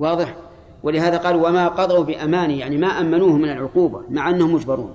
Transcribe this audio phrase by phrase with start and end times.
[0.00, 0.36] واضح؟
[0.82, 4.94] ولهذا قال وما قضوا بأماني يعني ما أمنوه من العقوبة مع أنهم مجبرون.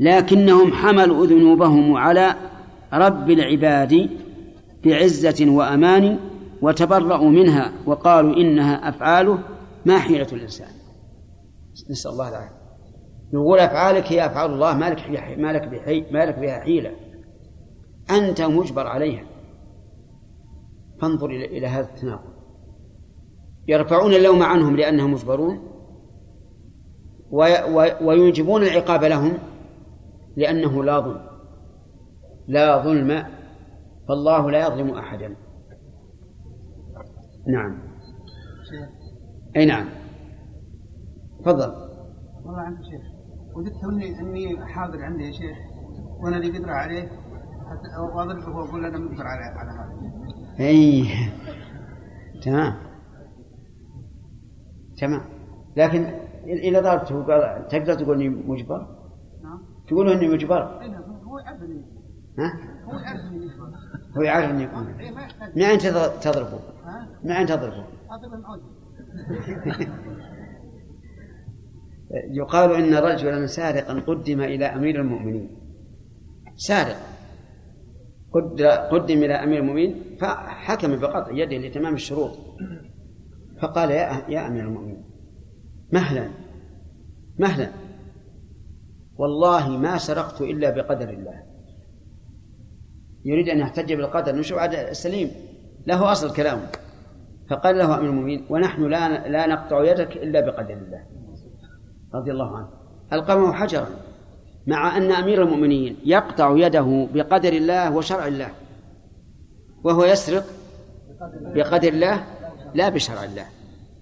[0.00, 2.34] لكنهم حملوا ذنوبهم على
[2.92, 4.10] رب العباد
[4.84, 6.18] بعزة وأمان
[6.62, 9.38] وتبرأوا منها وقالوا إنها أفعاله
[9.86, 10.70] ما حيلة الإنسان.
[11.90, 12.56] نسأل الله العافية.
[13.32, 16.92] يقول أفعالك هي أفعال الله ما لك ما لك ما لك بها حيلة.
[18.10, 19.24] أنت مجبر عليها.
[21.00, 22.35] فانظر إلى هذا التناقض.
[23.68, 25.58] يرفعون اللوم عنهم لأنهم مجبرون
[28.00, 29.38] ويوجبون العقاب لهم
[30.36, 31.26] لأنه لا ظلم
[32.48, 33.26] لا ظلم
[34.08, 35.36] فالله لا يظلم أحدا.
[37.46, 37.78] نعم.
[39.56, 39.88] أي نعم.
[41.40, 41.72] تفضل.
[42.44, 43.02] والله عندي شيخ
[43.56, 45.56] وددت اني أني حاضر عندي يا شيخ
[46.20, 50.66] وأنا لي قدره عليه حتى واضربه واقول أنا مقدر على على هذا.
[50.66, 51.06] أي.
[52.42, 52.76] تمام.
[54.98, 55.22] تمام
[55.76, 56.04] لكن
[56.46, 58.86] إذا ضربته قال تقدر تقول إني مجبر؟
[59.42, 61.02] نعم تقول إني مجبر؟ نعم.
[61.24, 61.60] هو يعرف
[62.38, 62.52] ها؟
[62.84, 63.70] هو يعرف اني مجبر
[64.16, 64.86] هو يعرف اني يكون
[65.56, 65.78] من اين
[66.20, 66.58] تضربه؟
[67.24, 67.84] من اين تضربه؟
[72.10, 75.58] يقال إن رجلا سارقا قدم إلى أمير المؤمنين
[76.56, 76.96] سارق
[78.90, 82.30] قدم إلى أمير المؤمنين فحكم بقطع يده لتمام الشروط
[83.60, 85.04] فقال يا يا أمير المؤمنين
[85.92, 86.28] مهلا
[87.38, 87.68] مهلا.
[89.16, 91.42] والله ما سرقت إلا بقدر الله.
[93.24, 95.30] يريد أن يحتج بالقدر نشوف السليم.
[95.86, 96.68] له أصل كلامه.
[97.50, 101.06] فقال له أمير المؤمنين ونحن لا لا نقطع يدك إلا بقدر الله.
[102.14, 102.68] رضي الله عنه.
[103.12, 103.88] القمه حجرا.
[104.66, 108.48] مع أن أمير المؤمنين يقطع يده بقدر الله وشرع الله
[109.84, 110.44] وهو يسرق
[111.54, 112.24] بقدر الله
[112.76, 113.46] لا بشرع الله.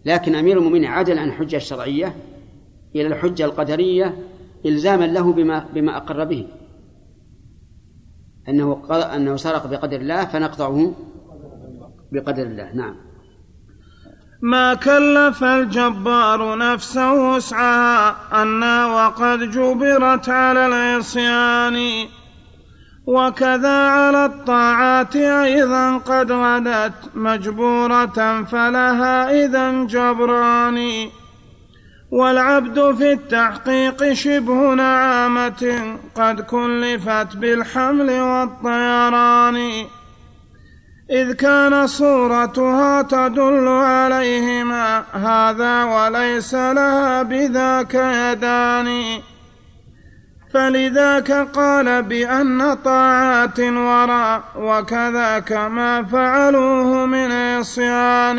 [0.05, 2.17] لكن أمير المؤمنين عدل عن الحجة الشرعية
[2.97, 4.19] إلى الحجة القدرية
[4.67, 6.47] إلزاما له بما بما أقر به.
[8.49, 10.95] أنه أنه سرق بقدر الله فنقطعه
[12.13, 12.73] بقدر الله.
[12.75, 12.97] نعم.
[14.43, 22.07] ما كلف الجبار نفسه وسعها أنا وقد جبرت على العصيان.
[23.07, 31.09] وكذا على الطاعات أيضا قد غدت مجبورة فلها إذا جبران.
[32.11, 39.85] والعبد في التحقيق شبه نعامة قد كلفت بالحمل والطيران.
[41.11, 49.21] إذ كان صورتها تدل عليهما هذا وليس لها بذاك يدان.
[50.55, 58.39] فلذاك قال بأن طاعات وراء وكذاك ما فعلوه من عصيان.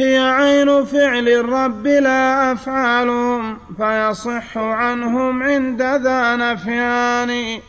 [0.00, 7.60] هي عين فعل الرب لا أفعالهم فيصح عنهم عند ذا نفيان.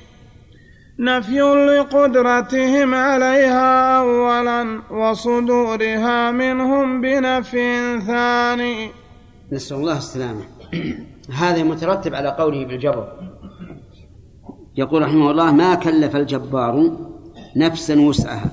[1.00, 8.92] نفي لقدرتهم عليها أولا وصدورها منهم بنفي ثاني.
[9.52, 10.42] نسأل الله السلامة.
[11.32, 13.08] هذا مترتب على قوله بالجبر.
[14.76, 16.92] يقول رحمه الله ما كلف الجبار
[17.58, 18.52] نفسا وسعها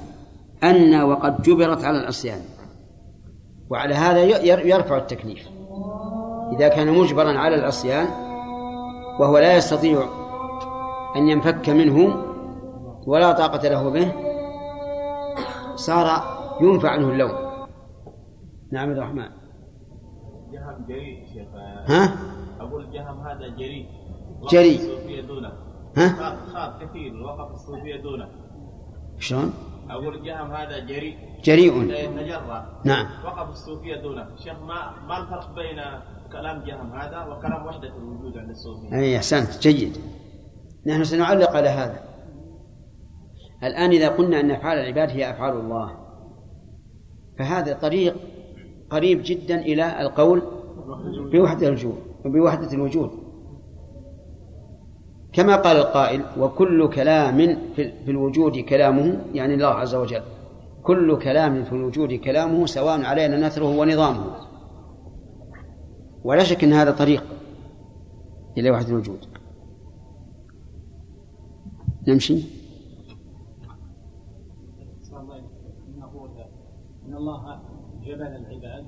[0.65, 2.41] أن وقد جبرت على العصيان.
[3.71, 5.49] وعلى هذا يرفع التكليف.
[6.57, 8.07] إذا كان مجبرا على العصيان
[9.21, 10.09] وهو لا يستطيع
[11.17, 12.25] أن ينفك منه
[13.07, 14.13] ولا طاقة له به
[15.75, 16.23] صار
[16.61, 17.33] ينفع عنه اللوم.
[18.73, 19.29] نعم الرحمن.
[21.87, 22.38] ها؟
[22.69, 23.87] أقول الجهم هذا جريء
[24.51, 25.53] جريء الصوفية دونه.
[25.97, 27.23] ها؟ خاف كثير.
[27.23, 28.29] وقف الصوفية دونه.
[29.19, 29.53] شلون؟
[29.91, 31.17] أقول الجهم هذا جريء.
[31.45, 32.81] جريء يتجرأ.
[32.85, 33.07] نعم.
[33.25, 34.27] وقف الصوفية دونه.
[34.37, 35.81] شيخ ما ما الفرق بين
[36.33, 39.63] كلام جهم هذا وكلام وحدة الوجود عند الصوفية؟ أي أحسنت.
[39.63, 39.99] جيد.
[40.87, 42.01] نحن سنعلق على هذا.
[43.63, 45.97] الآن إذا قلنا أن أفعال العباد هي أفعال الله
[47.39, 48.17] فهذا طريق
[48.91, 50.43] قريب جدا إلى القول
[51.33, 53.11] بوحدة الوجود بوحدة الوجود.
[55.33, 57.37] كما قال القائل وكل كلام
[57.75, 60.23] في الوجود كلامه يعني الله عز وجل.
[60.83, 64.25] كل كلام في الوجود كلامه سواء علينا نثره ونظامه.
[66.25, 67.25] ولا شك إن هذا طريق
[68.59, 69.19] إلى وحدة الوجود.
[72.09, 72.59] نمشي.
[77.09, 77.61] إن الله
[78.03, 78.87] جبل العباد.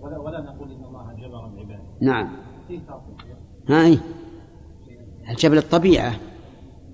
[0.00, 1.80] ولا ولا نقول إن الله جبر العباد.
[2.00, 2.36] نعم.
[3.68, 3.98] هاي
[5.30, 6.12] الجبل الطبيعة؟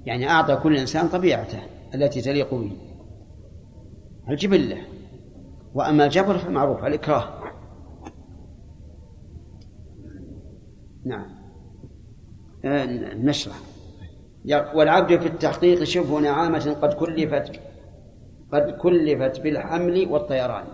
[0.06, 1.58] يعني أعطى كل إنسان طبيعته
[1.94, 2.72] التي تليق به.
[4.28, 4.76] الجبلة
[5.74, 7.42] وأما الجبر فمعروف الإكراه.
[11.04, 11.26] نعم.
[12.64, 12.84] آه،
[13.14, 13.56] نشرح
[14.75, 17.60] والعبد في التحقيق شبه نعامة قد كلفت
[18.52, 20.64] قد كلفت بالحمل والطيران.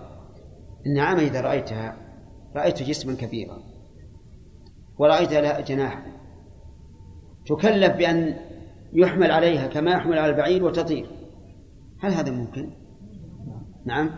[0.85, 1.95] النعامة إذا رأيتها
[2.55, 3.68] رأيت جسما كبيرا.
[4.99, 6.05] ورأيت لها جناح.
[7.45, 8.35] تكلف بأن
[8.93, 11.09] يحمل عليها كما يحمل على البعير وتطير.
[11.99, 12.69] هل هذا ممكن؟
[13.85, 14.09] نعم.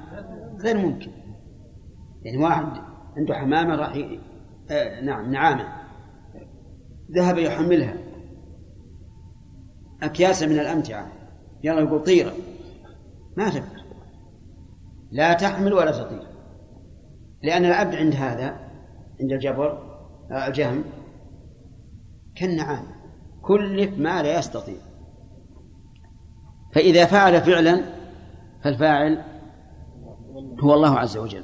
[0.64, 1.12] غير ممكن.
[2.24, 2.66] يعني واحد
[3.18, 4.20] عنده حمامة راح ي...
[4.72, 5.68] آه نعم نعامة.
[7.12, 7.98] ذهب يحملها.
[10.04, 11.12] أكياسا من الأمتعة.
[11.64, 12.34] يلا يقول طيرة
[13.38, 13.82] ما تقدر
[15.12, 16.28] لا تحمل ولا تطير.
[17.44, 18.58] لأن العبد عند هذا
[19.22, 19.91] عند الجبر
[20.32, 20.84] الجهم
[22.36, 22.86] كالنعام.
[23.42, 24.78] كلف ما لا يستطيع.
[26.74, 27.82] فإذا فعل فعلا
[28.64, 29.24] فالفاعل
[30.60, 31.44] هو الله عز وجل.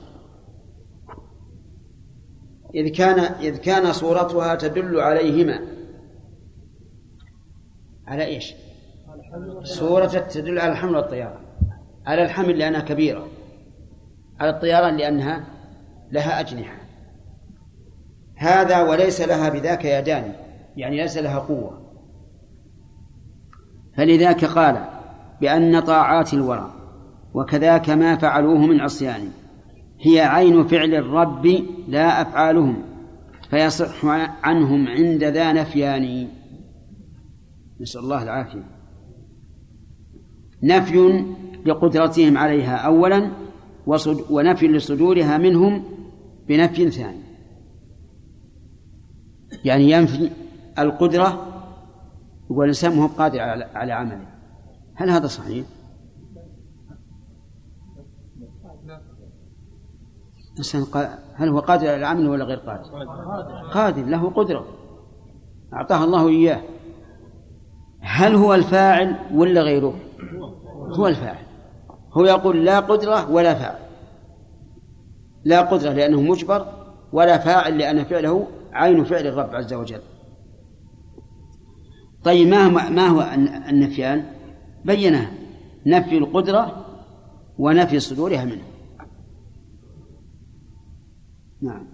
[2.76, 5.60] إذ كان إذ كان صورتها تدل عليهما.
[8.08, 8.54] على إيش؟
[9.64, 11.46] صورة تدل على الحمل والطيران
[12.06, 13.28] على الحمل لأنها كبيرة.
[14.40, 15.46] على الطيران لأنها
[16.12, 16.87] لها أجنحة.
[18.38, 20.34] هذا وليس لها بذاك يدان
[20.78, 21.82] يعني ليس لها قوة.
[23.98, 24.86] فلذاك قال
[25.42, 26.74] بأن طاعات الورى
[27.34, 29.30] وكذاك ما فعلوه من عصيان
[30.00, 31.46] هي عين فعل الرب
[31.88, 32.84] لا أفعالهم
[33.50, 34.06] فيصح
[34.44, 36.28] عنهم عند ذا نفيان.
[37.82, 38.64] نسأل الله العافية.
[40.64, 41.26] نفي
[41.66, 43.32] لقدرتهم عليها أولا
[44.30, 45.84] ونفي لصدورها منهم
[46.48, 47.27] بنفي ثاني.
[49.68, 50.32] يعني ينفي
[50.80, 51.46] القدرة
[52.52, 53.40] يقول الإنسان هو قادر
[53.76, 54.28] على عمله
[54.96, 55.66] هل هذا صحيح؟
[60.52, 60.86] الإنسان
[61.36, 62.84] هل هو قادر على العمل ولا غير قادر؟
[63.74, 64.66] قادر له قدرة
[65.74, 66.62] أعطاها الله إياه
[68.00, 69.94] هل هو الفاعل ولا غيره؟
[71.00, 71.46] هو الفاعل
[72.12, 73.80] هو يقول لا قدرة ولا فاعل
[75.46, 76.66] لا قدرة لأنه مجبر
[77.14, 78.48] ولا فاعل لأن فعله
[78.78, 80.02] عين فعل الرب عز وجل.
[82.24, 83.22] طيب ما هو ما هو
[83.70, 84.26] النفيان؟
[84.86, 85.32] بيناه
[85.86, 86.86] نفي القدرة
[87.58, 88.64] ونفي صدورها منه.
[91.62, 91.88] نعم.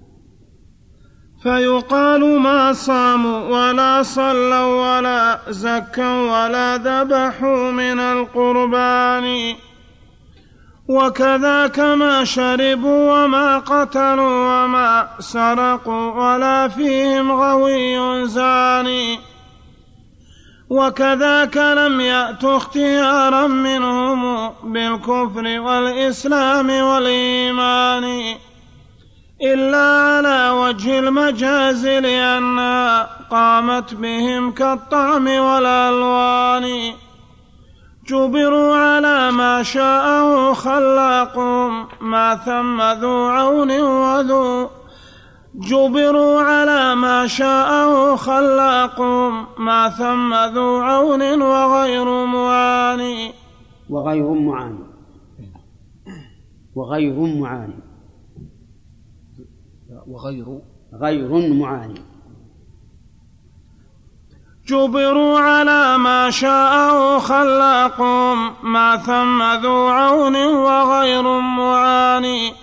[1.44, 9.56] فيقال ما صاموا ولا صلوا ولا زكوا ولا ذبحوا من القربان.
[10.88, 19.20] وكذاك ما شربوا وما قتلوا وما سرقوا ولا فيهم غوي زاني.
[20.70, 28.36] وكذاك لم يأت اختيارا منهم بالكفر والإسلام والإيمان
[29.42, 36.94] إلا على وجه المجاز لأنها قامت بهم كالطعم والألوان.
[38.08, 44.70] جبروا على ما شاءه خلاقهم ما ثم ذو عون وذو
[45.56, 53.34] جبروا على ما شاءه خلاقهم ما ثم ذو عون وغير معاني.
[53.90, 54.86] وغير معاني.
[56.76, 57.80] وغير معاني.
[60.08, 60.60] وغير
[60.94, 62.13] غير معاني.
[64.68, 72.54] جبروا على ما شاءه خلاقهم ما ثم ذو عون وغير معاني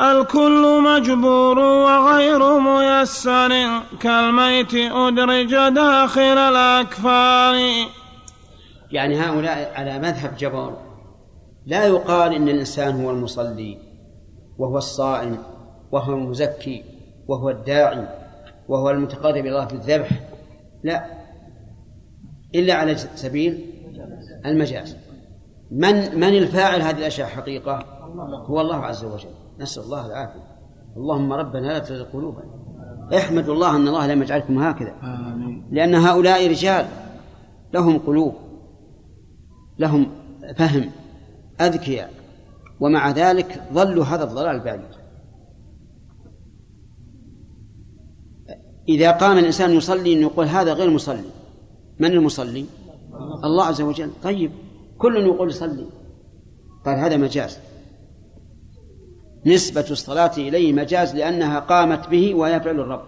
[0.00, 7.86] الكل مجبور وغير ميسر كالميت أدرج داخل الأكفان.
[8.90, 10.76] يعني هؤلاء على مذهب جبار.
[11.66, 13.78] لا يقال إن الإنسان هو المصلي
[14.58, 15.42] وهو الصائم
[15.92, 16.84] وهو المزكي
[17.28, 18.23] وهو الداعي.
[18.68, 20.08] وهو المتقرب إلى الله بالذبح
[20.82, 21.06] لا
[22.54, 23.64] إلا على سبيل
[24.46, 24.96] المجاز.
[25.70, 27.84] من من الفاعل هذه الأشياء حقيقة؟
[28.46, 29.28] هو الله عز وجل.
[29.58, 30.54] نسأل الله العافية.
[30.96, 32.44] اللهم ربنا لا تزغ قلوبنا.
[33.16, 34.94] احمدوا الله أن الله لم يجعلكم هكذا.
[35.70, 36.86] لأن هؤلاء رجال
[37.74, 38.34] لهم قلوب
[39.78, 40.10] لهم
[40.56, 40.90] فهم
[41.60, 42.10] أذكياء.
[42.80, 44.80] ومع ذلك ظلوا هذا الضلال البعيد
[48.88, 51.30] إذا قام الإنسان يصلي يقول هذا غير مصلي
[51.98, 52.64] من المصلي؟
[53.44, 54.10] الله عز وجل.
[54.22, 54.50] طيب
[54.98, 55.86] كل يقول يصلي
[56.84, 57.58] قال هذا مجاز.
[59.46, 63.02] نسبة الصلاة إليه مجاز لأنها قامت به وهي فعل الرب.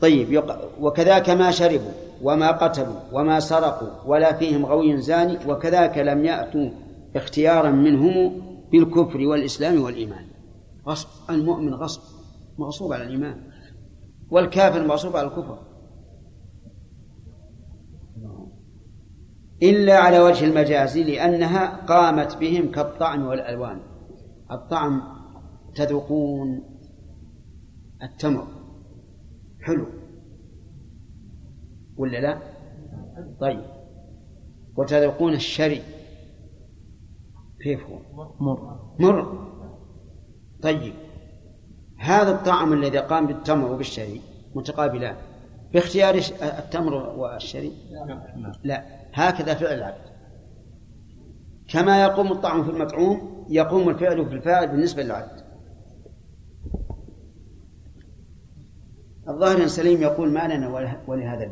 [0.00, 0.42] طيب
[0.80, 6.70] وكذاك ما شربوا وما قتلوا وما سرقوا ولا فيهم غوي زاني وكذاك لم يأتوا
[7.16, 10.26] اختيارا منهم بالكفر والإسلام والإيمان.
[10.88, 12.15] غصب المؤمن غصب.
[12.58, 13.50] مغصوب على الإيمان
[14.30, 15.58] والكافر مغصوب على الكفر.
[19.62, 23.80] إلا على وجه المجاز لأنها قامت بهم كالطعم والألوان.
[24.50, 25.02] الطعم
[25.74, 26.62] تذوقون
[28.02, 28.46] التمر.
[29.60, 29.86] حلو.
[31.96, 32.38] ولا لا؟
[33.40, 33.64] طيب.
[34.76, 35.82] وتذوقون الشري.
[37.62, 37.98] كيف هو؟
[38.40, 38.94] مر.
[39.00, 39.46] مر.
[40.62, 41.05] طيب.
[41.98, 44.20] هذا الطعم الذي قام بالتمر وبالشري
[44.54, 45.16] متقابلان.
[45.72, 47.72] باختيار التمر والشري؟
[48.64, 48.84] لا.
[49.12, 50.06] هكذا فعل العبد.
[51.68, 55.46] كما يقوم الطعم في المطعوم يقوم الفعل في الفاعل بالنسبة للعبد.
[59.28, 60.68] الظاهر أن سليم يقول ما لنا
[61.06, 61.44] ولهذا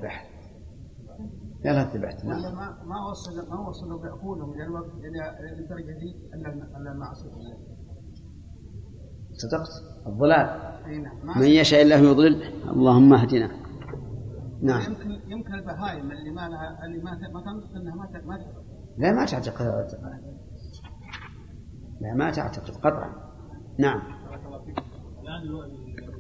[1.65, 2.25] يلا البحث.
[2.25, 2.55] نعم.
[2.55, 7.31] ما ما وصل ما وصلوا بعقولهم إلى الوقت إلى الدرجة دي الا الا المعصية.
[9.35, 9.69] صدقت؟
[10.07, 10.47] الضلال.
[10.87, 13.51] إي نعم من يشاء الله يضلل اللهم اهدنا.
[14.63, 14.83] نعم.
[14.83, 18.65] يمكن يمكن البهائم اللي ما لها اللي ما ما تنطق إنها ما ت- ما ت-
[18.99, 19.87] لا ما تعتقد
[22.01, 23.13] لا ما تعتقد قطعا.
[23.79, 24.01] نعم.
[25.23, 25.43] الآن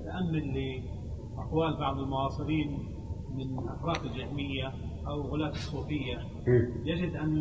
[0.00, 2.68] نتأمل لأقوال بعض المعاصرين
[3.34, 4.72] من أفراد الجهمية
[5.08, 6.18] أو غلاة الصوفية
[6.84, 7.40] يجد أن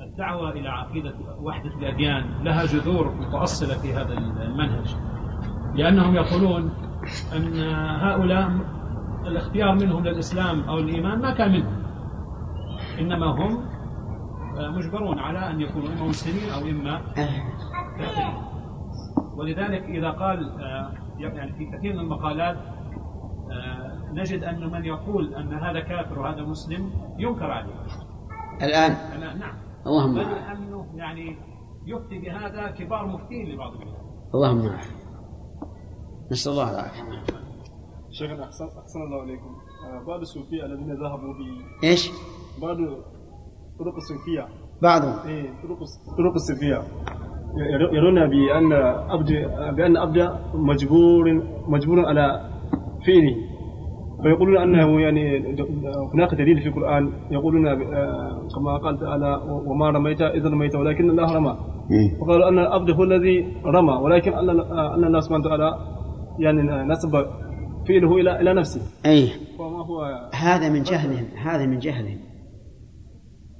[0.00, 4.96] الدعوة إلى عقيدة وحدة الأديان لها جذور متأصلة في هذا المنهج.
[5.74, 6.70] لأنهم يقولون
[7.36, 7.60] أن
[8.00, 8.50] هؤلاء
[9.26, 11.82] الاختيار منهم للإسلام أو الإيمان ما كان منهم.
[13.00, 13.64] إنما هم
[14.56, 17.00] مجبرون على أن يكونوا إما مسلمين أو إما
[17.98, 18.34] كافرين.
[19.36, 20.50] ولذلك إذا قال
[21.18, 22.56] يعني في كثير من المقالات
[24.12, 27.74] نجد أن من يقول أن هذا كافر وهذا مسلم ينكر عليه.
[28.62, 28.90] الآن.
[28.90, 29.54] أنا نعم.
[29.86, 31.36] اللهم بل اعف أنه يعني
[31.86, 33.94] يفتي بهذا كبار مفتين لبعض البلاد
[34.34, 34.94] اللهم اعف
[36.32, 37.02] نسأل الله العافية.
[38.10, 39.50] شيخنا أحسن, أحسن الله إليكم.
[39.86, 42.10] آه، بعض الصوفية الذين ذهبوا في إيش؟
[42.62, 42.76] بعض
[43.78, 44.48] طرق الصوفية.
[44.82, 45.28] بعضهم.
[45.28, 45.78] إيه طرق
[46.18, 46.82] طرق الصوفية.
[47.56, 48.72] ير- يرون بأن
[49.10, 49.32] عبد
[49.76, 51.32] بأن عبد مجبور
[51.68, 52.50] مجبور على
[53.06, 53.36] فعله.
[54.18, 55.54] ويقولون أنه يعني
[56.14, 61.34] هناك دليل في القرآن يقولون آه، كما قال تعالى وما رميت إذ رميت ولكن الله
[61.36, 61.56] رمى.
[62.20, 65.78] وقالوا أن العبد هو الذي رمى ولكن أن آه، أن الله سبحانه وتعالى
[66.38, 67.26] يعني نسب
[67.88, 68.80] فعله إلى إلى نفسه.
[69.06, 69.28] أي
[69.58, 72.18] وما هو هذا من جهلهم هذا من جهلهم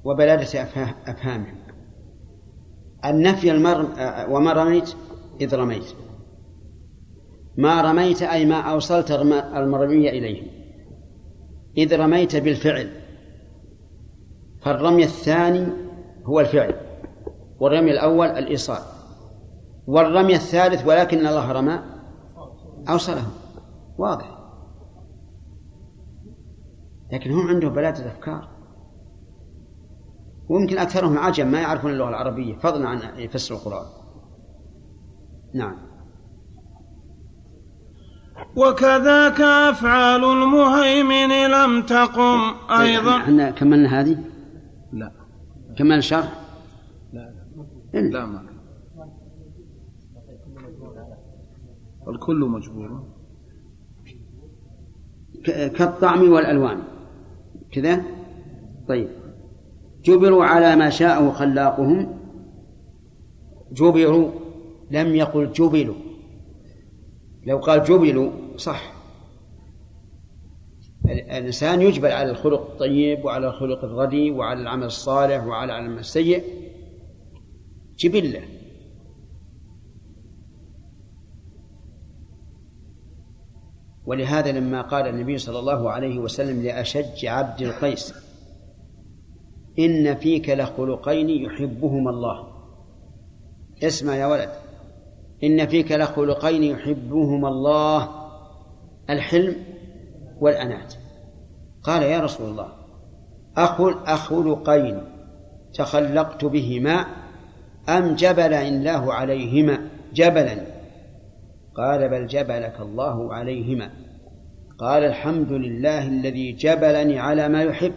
[0.05, 0.63] وبلادة
[1.07, 1.55] أفهامهم
[3.05, 3.87] النفي المر
[4.31, 4.97] وما رميت
[5.41, 6.04] إذ رميت.
[7.57, 10.65] ما رميت أي ما أوصلت المرمي إليه
[11.77, 12.91] إذ رميت بالفعل.
[14.63, 15.67] فالرمي الثاني
[16.25, 16.75] هو الفعل
[17.59, 18.83] والرمي الأول الإيصال.
[19.87, 21.79] والرمي الثالث ولكن الله رمى
[22.89, 23.27] أوصله
[23.99, 24.39] واضح.
[27.13, 28.49] لكن هم عندهم بلادة أفكار
[30.49, 33.87] ويمكن أكثرهم عجم ما يعرفون اللغة العربية فضلا عن يفسروا القرآن.
[35.55, 35.94] نعم.
[38.57, 43.17] وكذاك أفعال المهيمن لم تقم أيضا.
[43.17, 44.19] إحنا كملنا هذه؟
[44.93, 45.13] لا.
[45.79, 46.33] كملنا الشرح؟
[47.13, 47.35] لا.
[47.95, 48.19] إلا.
[48.19, 48.47] لا ما.
[52.09, 53.05] الكل مجبور.
[55.45, 56.83] كالطعم والألوان.
[57.73, 58.03] كذا؟
[58.89, 59.09] طيب.
[60.05, 62.19] جبروا على ما شاءه خلاقهم.
[63.73, 64.31] جبروا
[64.91, 66.14] لم يقل جبلوا.
[67.47, 68.93] لو قال جبلوا صح.
[71.05, 76.45] ال- الإنسان يجبل على الخلق الطيب وعلى الخلق الردي وعلى العمل الصالح وعلى العمل السيء.
[77.99, 78.43] جبلة.
[84.07, 88.15] ولهذا لما قال النبي صلى الله عليه وسلم لأشج عبد القيس
[89.79, 92.55] إن فيك لخلقين يحبهما الله.
[93.83, 94.64] اسمع يا ولد.
[95.45, 98.09] إن فيك لخلقين يحبهما الله
[99.11, 99.57] الحلم
[100.41, 100.95] والأنات
[101.83, 102.69] قال يا رسول الله
[103.57, 105.03] أخل أخلقين
[105.75, 107.07] تخلقت بهما
[107.89, 110.67] أم جبل الله عليهما؟ جبلا.
[111.75, 113.91] قال بل جبلك الله عليهما.
[114.79, 117.93] قال الحمد لله الذي جبلني على ما يحب.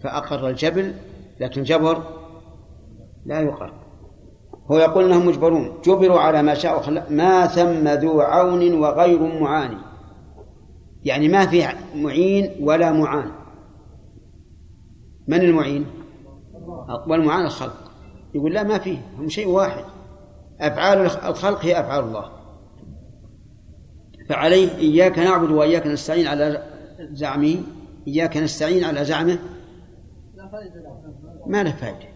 [0.00, 0.94] فأقر الجبل
[1.40, 2.02] لكن جبر
[3.26, 3.79] لا يقر.
[4.72, 5.80] هو يقول إنهم مجبرون.
[5.84, 9.76] جبروا على ما شاء وخلق ما ثم ذو عون وغير معاني.
[11.04, 13.30] يعني ما في معين ولا معان.
[15.28, 15.86] من المعين؟
[17.06, 17.90] والمعاني الخلق.
[18.34, 18.98] يقول لا ما فيه.
[19.18, 19.84] هم شيء واحد.
[20.60, 22.24] أفعال الخلق هي أفعال الله.
[24.28, 26.62] فعليه إياك نعبد وإياك نستعين على
[27.12, 27.56] زعمه.
[28.08, 29.38] إياك نستعين على زعمه.
[31.46, 32.10] ما له فائدة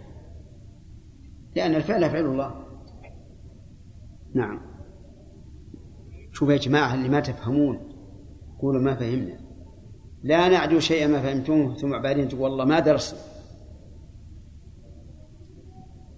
[1.56, 2.54] لأن الفعل فعل الله.
[4.34, 4.60] نعم.
[6.32, 7.80] شوف يا جماعة اللي ما تفهمون
[8.60, 9.38] قولوا ما فهمنا.
[10.22, 13.18] لا نعدو شيئا ما فهمتموه ثم بعدين تقول والله ما درسنا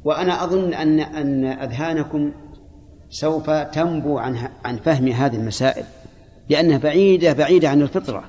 [0.05, 2.33] وأنا أظن أن أن أذهانكم
[3.09, 5.85] سوف تنبو عن عن فهم هذه المسائل
[6.49, 8.25] لأنها بعيدة بعيدة عن الفطرة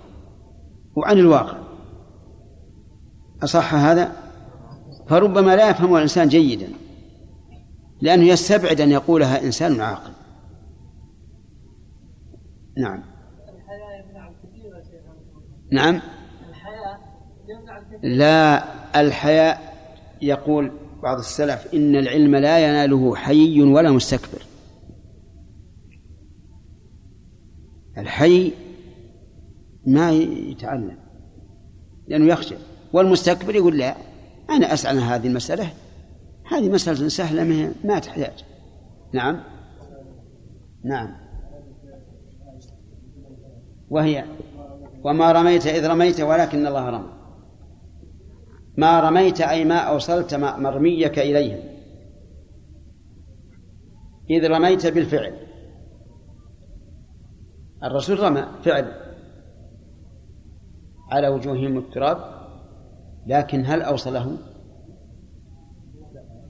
[0.96, 1.58] وعن الواقع.
[3.44, 4.12] أصح هذا؟
[5.08, 6.68] فربما لا يفهمها الإنسان جيدا.
[8.02, 10.12] لأنه يستبعد أن يقولها إنسان عاقل.
[12.78, 13.04] نعم.
[15.72, 16.02] نعم.
[18.04, 18.64] لا
[19.02, 19.78] الحياء
[20.22, 20.72] يقول
[21.04, 24.42] بعض السلف إن العلم لا يناله حي ولا مستكبر.
[27.98, 28.54] الحي
[29.86, 30.98] ما يتعلم
[32.08, 32.56] لأنه يخشى.
[32.94, 33.96] والمستكبر يقول لا
[34.50, 35.74] أنا أسأل عن هذه المسألة
[36.52, 38.46] هذه مسألة سهلة ما تحتاج.
[39.14, 39.44] نعم؟
[40.84, 41.16] نعم.
[43.90, 44.26] وهي
[45.04, 47.14] وما رميت إذ رميت ولكن الله رمى.
[48.78, 51.60] ما رميت أي ما أوصلت مرميك إليهم
[54.30, 55.34] إذ رميت بالفعل.
[57.84, 59.08] الرسول رمى فعل.
[61.12, 62.18] على وجوههم التراب
[63.28, 64.38] لكن هل أوصله؟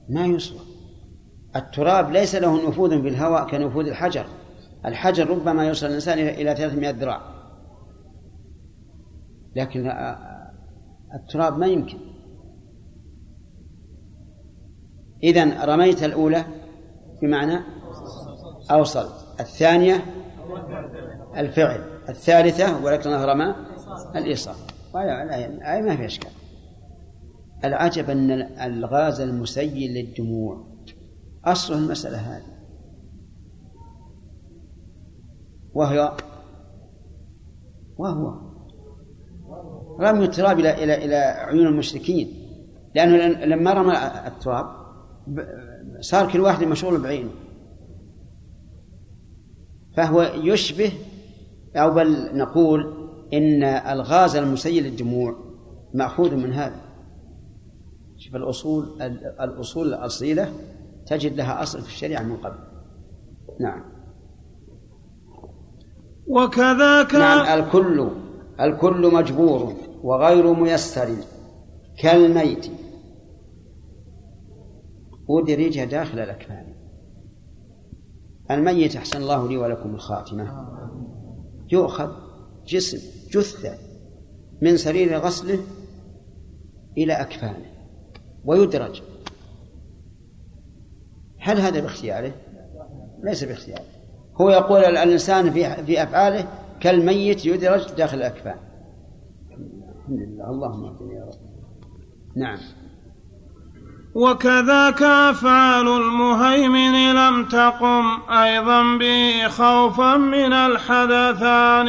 [0.08, 0.56] ما يوصل
[1.56, 4.26] التراب ليس له نفوذ في الهواء كنفوذ الحجر.
[4.86, 7.20] الحجر ربما يوصل الإنسان إلى 300 ذراع.
[9.56, 9.92] لكن
[11.14, 11.98] التراب ما يمكن.
[15.22, 16.44] إذا رميت الأولى
[17.22, 17.60] بمعنى
[18.70, 19.08] أوصل.
[19.40, 20.04] الثانية
[21.36, 21.84] الفعل.
[22.08, 23.54] الثالثة ولكن رمى
[24.16, 24.54] الإيصال.
[24.96, 26.30] أي ما في إشكال.
[27.64, 30.66] العجب أن الغاز المسيل للدموع.
[31.44, 32.58] أصل المسألة هذه.
[35.74, 36.16] وهو
[37.98, 38.48] وهو.
[40.00, 42.28] رمي التراب إلى إلى إلى عيون المشركين.
[42.94, 43.94] لأنه لما رمى
[44.26, 44.66] التراب
[46.00, 47.30] صار كل واحد مشغول بعينه.
[49.96, 50.92] فهو يشبه
[51.76, 55.36] أو بل نقول إن الغاز المسيل للدموع
[55.94, 56.87] مأخوذ من هذا.
[58.18, 59.02] شوف الأصول
[59.40, 60.52] الأصول الأصيلة
[61.06, 62.58] تجد لها أصل في الشريعة من قبل.
[63.60, 63.84] نعم.
[66.26, 68.10] وكذاك نعم الكل
[68.60, 71.16] الكل مجبور وغير ميسر
[71.98, 72.66] كالميت.
[75.30, 76.74] أدرج داخل الأكفان
[78.50, 80.68] الميت أحسن الله لي ولكم الخاتمة.
[81.72, 82.12] يؤخذ
[82.66, 82.98] جسم
[83.30, 83.78] جثة
[84.62, 85.58] من سرير غسله
[86.98, 87.77] إلى أكفانه.
[88.44, 89.02] ويدرج.
[91.40, 92.32] هل هذا باختياره؟
[93.22, 93.84] ليس باختياره.
[94.40, 96.48] هو يقول الإنسان في في أفعاله
[96.80, 98.56] كالميت يدرج داخل الأكفان.
[100.00, 100.50] الحمد لله.
[100.50, 101.48] اللهم اهدنا يا رب.
[102.36, 102.58] نعم.
[104.14, 111.88] وكذاك أفعال المهيمن لم تقم أيضا به خوفا من الحدثان.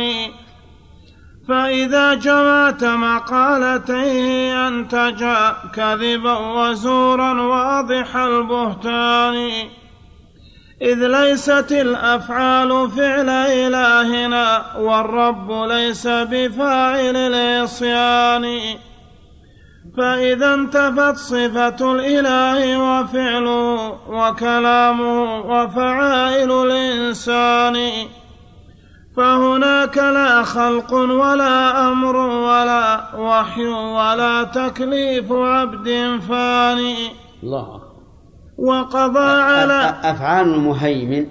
[1.50, 9.52] فإذا جمعت مقالتيه أنتجا كذبا وزورا واضح البهتان.
[10.82, 18.60] إذ ليست الأفعال فعل إلهنا والرب ليس بفاعل العصيان
[19.98, 27.92] فإذا انتفت صفة الإله وفعله وكلامه وفعائل الإنسان.
[29.20, 36.96] فهناك لا خلق ولا أمر ولا وحي ولا تكليف عبد فاني
[37.44, 37.90] الله أكبر.
[38.58, 41.26] وقضى على أفعال المهيمن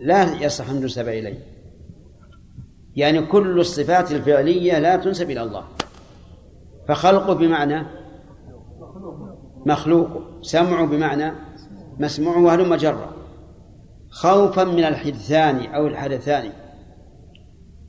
[0.00, 1.38] لا يصح أن تنسب إليه.
[2.96, 5.64] يعني كل الصفات الفعلية لا تنسب إلى الله.
[6.88, 7.86] فخلقه بمعنى
[9.66, 10.08] مخلوق
[10.42, 11.32] سمعه بمعنى
[11.98, 13.17] مسموع وهلم جرا
[14.10, 16.52] خوفا من الحدثان أو الحدثان.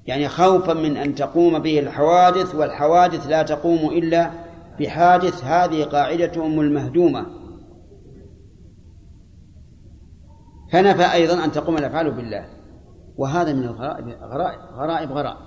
[0.05, 4.31] يعني خوفا من أن تقوم به الحوادث والحوادث لا تقوم إلا
[4.79, 7.25] بحادث هذه قاعدتهم المهدومة.
[10.71, 12.45] فنفى أيضا أن تقوم الأفعال بالله.
[13.17, 15.37] وهذا من الغرائب غرائب غرائب غرائب.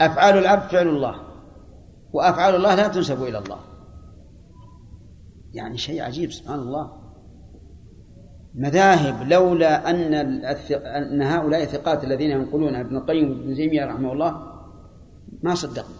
[0.00, 1.20] أفعال العبد فعل الله
[2.12, 3.58] وأفعال الله لا تنسب إلى الله.
[5.54, 7.05] يعني شيء عجيب سبحان الله.
[8.56, 10.14] مذاهب لولا أن
[10.84, 14.42] أن هؤلاء الثقات الذين ينقلون ابن القيم وابن تيمية رحمه الله
[15.42, 15.94] ما صدقوا.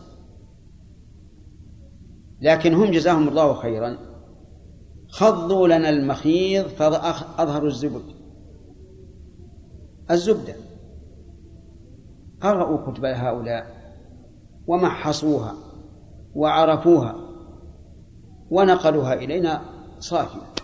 [2.40, 3.97] لكن هم جزاهم الله خيرا.
[5.09, 8.03] خضوا لنا المخيض فأظهروا الزبد.
[10.11, 10.55] الزبدة.
[12.40, 13.66] قرأوا كتب هؤلاء
[14.66, 15.55] ومحصوها
[16.35, 17.16] وعرفوها
[18.51, 19.61] ونقلوها إلينا
[19.99, 20.56] صافية.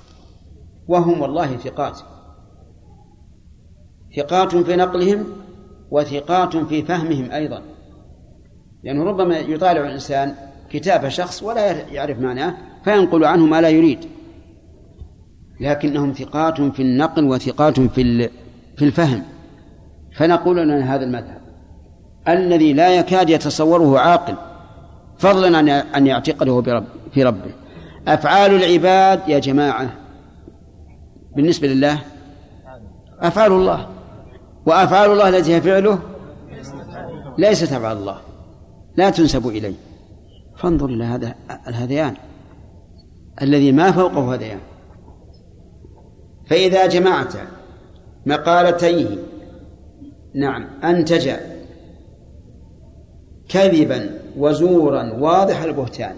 [0.93, 1.99] وهم والله ثقات.
[4.17, 5.25] ثقات في نقلهم
[5.91, 7.63] وثقات في فهمهم أيضا.
[8.85, 10.35] لأنه ربما يطالع الإنسان
[10.71, 13.99] كتاب شخص ولا يعرف معناه فينقل عنه ما لا يريد.
[15.61, 18.29] لكنهم ثقات في النقل وثقات في
[18.77, 19.23] في الفهم.
[20.17, 21.41] فنقول لنا هذا المذهب.
[22.29, 24.35] الذي لا يكاد يتصوره عاقل
[25.19, 26.63] فضلا عن أن يعتقده
[27.15, 27.51] في ربه.
[28.09, 30.02] أفعال العباد يا جماعة
[31.37, 31.99] بالنسبة لله؟
[33.21, 33.89] أفعال الله.
[34.67, 35.99] وأفعال الله التي هي فعله
[37.39, 38.21] ليست أفعال الله.
[38.97, 39.75] لا تنسب إليه.
[40.57, 41.35] فانظر إلى هذا
[41.69, 42.15] الهذيان.
[43.43, 44.59] الذي ما فوقه هذيان.
[46.47, 47.33] فإذا جمعت
[48.27, 49.19] مقالتيه
[50.35, 51.31] نعم أنتج
[53.49, 56.15] كذبا وزورا واضح البهتان.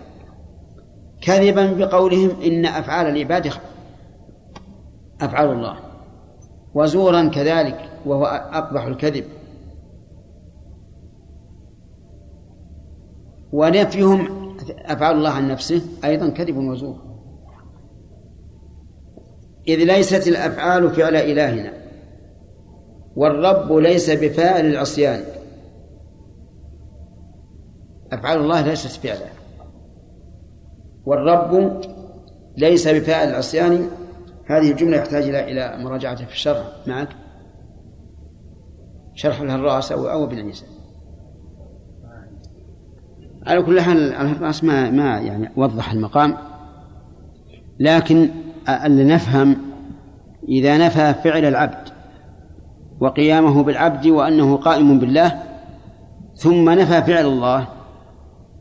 [1.21, 3.53] كذبا بقولهم إن أفعال العباد
[5.21, 5.77] أفعال الله.
[6.75, 9.25] وزورا كذلك وهو أقبح الكذب.
[13.53, 14.29] ونفيهم
[14.69, 16.97] أفعال الله عن نفسه أيضا كذب وزور.
[19.69, 21.73] إذ ليست الأفعال فعل إلهنا
[23.17, 25.25] والرب ليس بفاعل العصيان.
[28.13, 29.29] أفعال الله ليست فعلا.
[31.07, 31.81] والرب
[32.57, 33.89] ليس بفاعل العصيان
[34.47, 36.67] هذه الجملة يحتاج إلى إلى مراجعة في الشرح.
[36.87, 37.09] معك؟
[39.15, 40.65] شرح الهراس أو أو ابن عيسى
[43.47, 46.37] على كل حال الهراس ما ما يعني وضح المقام.
[47.81, 48.31] لكن
[48.69, 49.57] اللي نفهم
[50.49, 51.89] إذا نفى فعل العبد
[53.01, 55.43] وقيامه بالعبد وأنه قائم بالله
[56.35, 57.69] ثم نفى فعل الله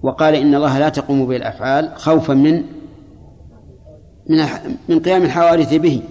[0.03, 2.63] وقال إن الله لا تقوم به الأفعال خوفا من
[4.29, 4.37] من
[4.89, 6.01] من قيام الحوادث به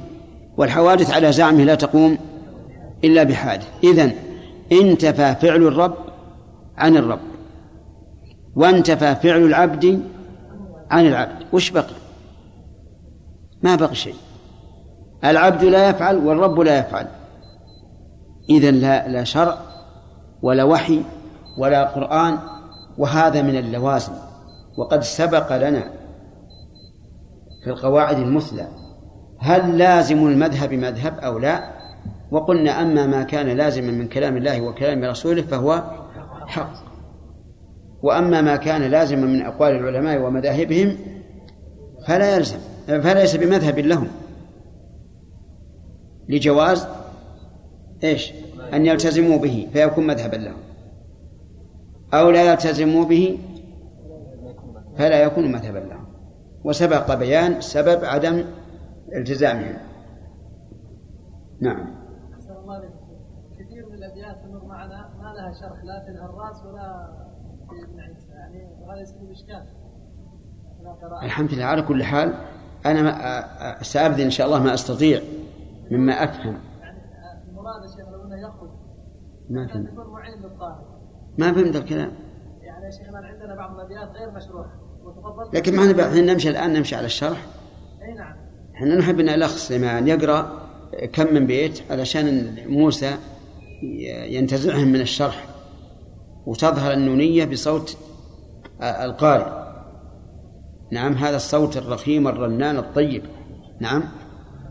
[0.57, 2.19] والحوادث على زعمه لا تقوم
[3.05, 3.69] إلا بحادث.
[3.85, 4.13] إذن
[4.73, 5.95] انتفى فعل الرب
[6.77, 7.21] عن الرب
[8.57, 10.03] وانتفى فعل العبد
[10.91, 11.47] عن العبد.
[11.53, 11.95] وش بقي؟
[13.63, 14.15] ما بقي شيء.
[15.25, 17.07] العبد لا يفعل والرب لا يفعل.
[18.51, 19.59] إذا لا لا شرع
[20.43, 21.03] ولا وحي
[21.59, 22.39] ولا قرآن
[22.99, 24.13] وهذا من اللوازم.
[24.79, 26.02] وقد سبق لنا
[27.65, 28.69] في القواعد المثلى.
[29.39, 31.73] هل لازم المذهب مذهب أو لا؟
[32.31, 35.83] وقلنا أما ما كان لازما من كلام الله وكلام رسوله فهو
[36.47, 36.73] حق.
[38.03, 40.97] وأما ما كان لازما من أقوال العلماء ومذاهبهم
[42.07, 44.09] فلا يلزم فليس بمذهب لهم.
[46.29, 46.87] لجواز
[48.05, 48.33] إيش؟
[48.75, 50.57] أن يلتزموا به فيكون مذهبا لهم.
[52.15, 53.39] أو لا يلتزموا به
[54.99, 56.02] فلا يكون مذهبا لهم.
[56.65, 58.45] وسبق بيان سبب عدم
[59.17, 59.77] التزامهم.
[61.61, 62.03] نعم.
[62.63, 62.79] الله.
[63.59, 65.11] كثير من الابيات تمر معنا.
[65.19, 67.13] ما لها شرح لا في الهراس ولا
[67.71, 69.67] في ابن عيسى يعني وهذا يسبب إشكال.
[71.23, 71.65] الحمد لله.
[71.65, 72.35] على كل حال
[72.85, 73.13] ما
[73.79, 75.21] أ- سأبذل إن شاء الله ما أستطيع
[75.91, 76.57] مما أفهم.
[76.81, 76.99] يعني
[77.49, 78.71] المراد شيخ لو إنه يخرج
[79.51, 79.91] ما فهمت.
[81.39, 82.11] ما فهمت الكلام.
[82.61, 84.73] يعني يا شيخ الآن عندنا بعض الابيات غير مشروعه
[85.53, 87.47] لكن ما إحنا نمشي الآن نمشي على الشرح.
[88.03, 88.37] أي نعم.
[88.75, 90.63] إحنا نحب إن الأخ سليمان يقرأ
[91.13, 93.15] كم من بيت علشان موسى
[94.29, 95.45] ينتزعهم من الشرح
[96.47, 97.97] وتظهر النونية بصوت
[98.83, 99.63] القارئ.
[100.93, 103.23] نعم هذا الصوت الرخيم الرنان الطيب.
[103.81, 104.03] نعم.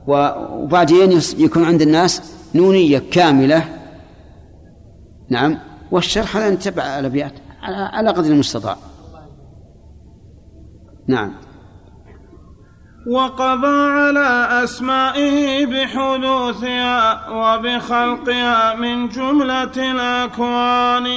[0.07, 3.65] وبعدين يكون عند الناس نونية كاملة.
[5.29, 5.57] نعم.
[5.91, 8.77] والشرح هذا نتبع الأبيات على على قدر المستطاع.
[11.11, 11.31] نعم.
[13.07, 14.29] وقضى على
[14.63, 21.07] أسمائه بحدوثها وبخلقها من جملة الأكوان.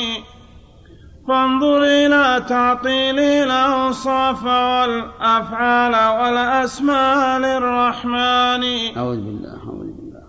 [1.29, 8.65] فانظر إلى تعطيل الأوصاف والأفعال والأسماء للرحمن.
[8.97, 10.23] أعوذ بالله أعوذ بالله.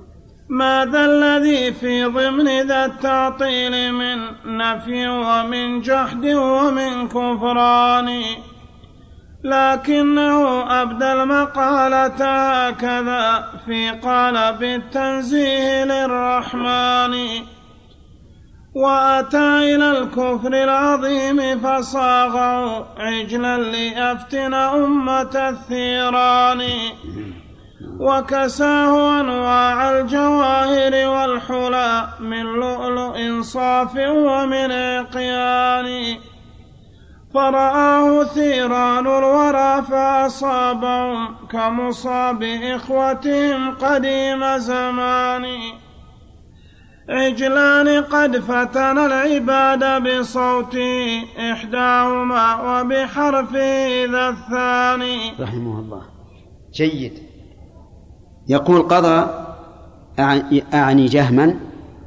[0.49, 8.23] ماذا الذي في ضمن ذا التعطيل من نفي ومن جحد ومن كفران؟
[9.45, 12.25] لكنه أبدى المقالة
[12.67, 17.15] هكذا في قالب التنزيه للرحمن.
[18.75, 26.61] وأتى إلى الكفر العظيم فصاغه عجلا ليفتن أمة الثيران.
[27.99, 36.17] وكساه أنواع الجواهر والحلى من لؤلؤ صاف ومن عقيان.
[37.35, 45.45] فرآه ثيران الورى فأصابهم كمصاب إخوتهم قديم زمان.
[47.09, 52.45] عجلان قد فتن العباد بصوته إحداهما
[52.81, 55.31] وبحرفه ذا الثاني.
[55.39, 56.01] رحمه الله.
[56.73, 57.13] جيد.
[58.47, 59.29] يقول قضى
[60.73, 61.55] أعني جهما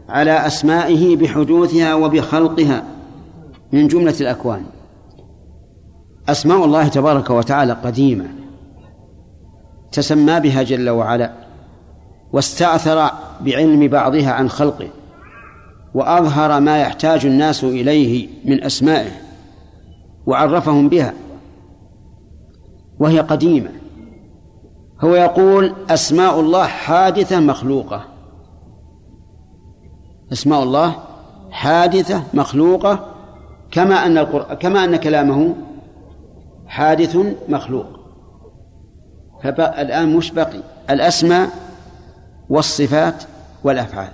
[0.08, 2.84] على أسمائه بحدوثها وبخلقها
[3.72, 4.77] من جملة الأكوان.
[6.28, 8.26] أسماء الله تبارك وتعالى قديمة
[9.92, 11.32] تسمى بها جل وعلا
[12.32, 13.10] واستأثر
[13.40, 14.88] بعلم بعضها عن خلقه
[15.94, 19.10] وأظهر ما يحتاج الناس إليه من أسمائه
[20.26, 21.14] وعرفهم بها
[22.98, 23.70] وهي قديمة.
[25.00, 28.04] هو يقول أسماء الله حادثة مخلوقة.
[30.32, 30.94] أسماء الله
[31.50, 33.06] حادثة مخلوقة
[33.70, 35.54] كما أن القرآن كما أن كلامه
[36.68, 37.16] حادث
[37.48, 37.86] مخلوق.
[39.42, 40.60] فالآن مش بقي.
[40.90, 41.48] الأسماء
[42.48, 43.24] والصفات
[43.64, 44.12] والأفعال.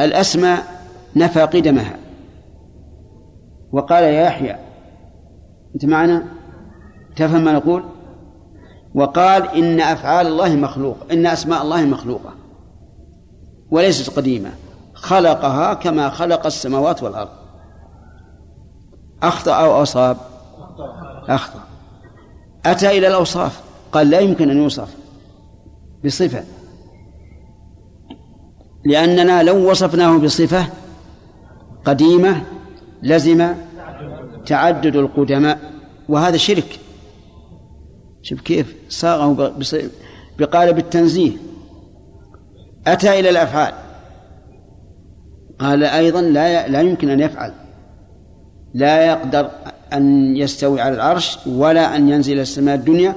[0.00, 0.62] الأسماء
[1.16, 1.96] نفى قدمها.
[3.72, 4.56] وقال يا يحيى
[5.74, 6.24] أنت معنا؟
[7.16, 7.84] تفهم ما نقول؟
[8.94, 12.32] وقال إن أفعال الله مخلوق إن أسماء الله مخلوقة.
[13.70, 14.50] وليست قديمة.
[14.94, 17.28] خلقها كما خلق السماوات والأرض.
[19.22, 20.16] أخطأ أو أصاب
[21.28, 21.60] أخطأ.
[22.66, 23.60] أتى إلى الأوصاف.
[23.92, 24.94] قال لا يمكن أن يوصف.
[26.04, 26.44] بصفة.
[28.84, 30.66] لأننا لو وصفناه بصفة
[31.84, 32.42] قديمة
[33.02, 33.54] لزم
[34.46, 35.58] تعدد القدماء.
[36.08, 36.80] وهذا شرك.
[38.22, 39.52] شوف كيف صاغه
[40.38, 41.32] بقالب التنزيه.
[42.86, 43.74] أتى إلى الأفعال.
[45.58, 47.52] قال أيضا لا لا يمكن أن يفعل.
[48.74, 49.50] لا يقدر
[49.92, 53.16] أن يستوي على العرش ولا أن ينزل السماء الدنيا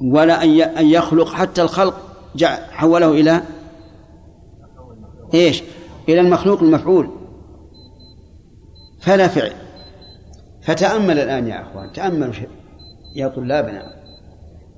[0.00, 0.42] ولا
[0.80, 1.94] أن يخلق حتى الخلق
[2.70, 3.42] حوله إلى
[5.34, 5.62] إيش؟
[6.08, 7.10] إلى المخلوق المفعول.
[9.00, 9.52] فلا فعل.
[10.62, 12.34] فتأمل الآن يا أخوان تأملوا
[13.16, 13.82] يا طلابنا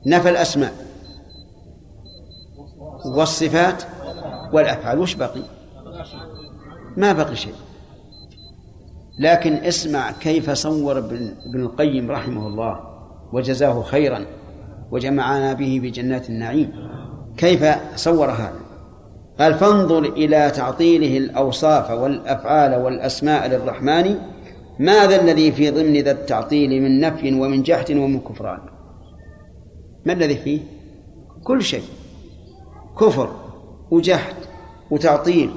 [0.07, 0.73] نفى الأسماء
[3.17, 3.83] والصفات
[4.53, 4.99] والأفعال.
[4.99, 5.43] وش بقي؟
[6.97, 7.55] ما بقي شيء.
[9.18, 12.81] لكن اسمع كيف صور ابن القيم رحمه الله
[13.33, 14.27] وجزاه خيرا
[14.90, 16.72] وجمعنا به بجنات النعيم.
[17.37, 17.64] كيف
[17.96, 18.61] صور هذا؟
[19.38, 24.14] قال فانظر إلى تعطيله الأوصاف والأفعال والأسماء للرحمن.
[24.79, 28.61] ماذا الذي في ضمن ذا التعطيل من نفي ومن جحد ومن كفران؟
[30.07, 30.61] ما الذي فيه؟
[31.44, 31.85] كل شيء.
[33.00, 33.29] كفر
[33.90, 34.35] وجحد
[34.90, 35.50] وتعطيل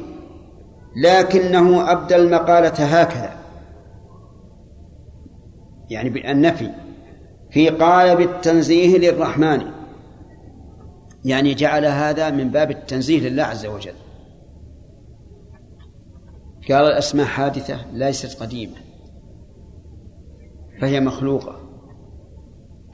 [1.03, 3.37] لكنه أبدى المقالة هكذا.
[5.89, 6.69] يعني بالنفي
[7.51, 9.61] في قالب التنزيه للرحمن.
[11.25, 13.93] يعني جعل هذا من باب التنزيه لله عز وجل.
[16.69, 18.75] قال الأسماء حادثة ليست قديمة
[20.81, 21.55] فهي مخلوقة.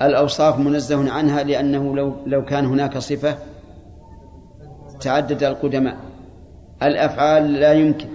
[0.02, 3.38] الأوصاف منزه عنها لأنه لو لو كان هناك صفة
[5.02, 5.98] تعدد القدماء.
[6.84, 8.08] الأفعال لا يمكن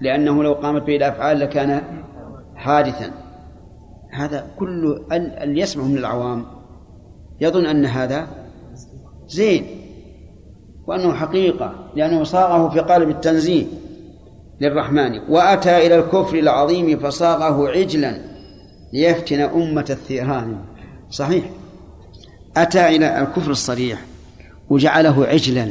[0.00, 1.82] لأنه لو قامت به الأفعال لكان
[2.56, 3.10] حادثا.
[4.10, 6.46] هذا كله اللي يسمع من العوام.
[7.40, 8.28] يظن أن هذا
[9.26, 9.66] زين
[10.86, 13.66] وأنه حقيقة لأنه صاغه في قالب التنزيه
[14.60, 15.18] للرحمن.
[15.28, 18.20] وأتى إلى الكفر العظيم فصاغه عجلا
[18.92, 20.58] ليفتن أمة الثيران.
[21.10, 21.50] صحيح.
[22.56, 24.04] أتى إلى الكفر الصريح
[24.70, 25.68] وجعله عجلا.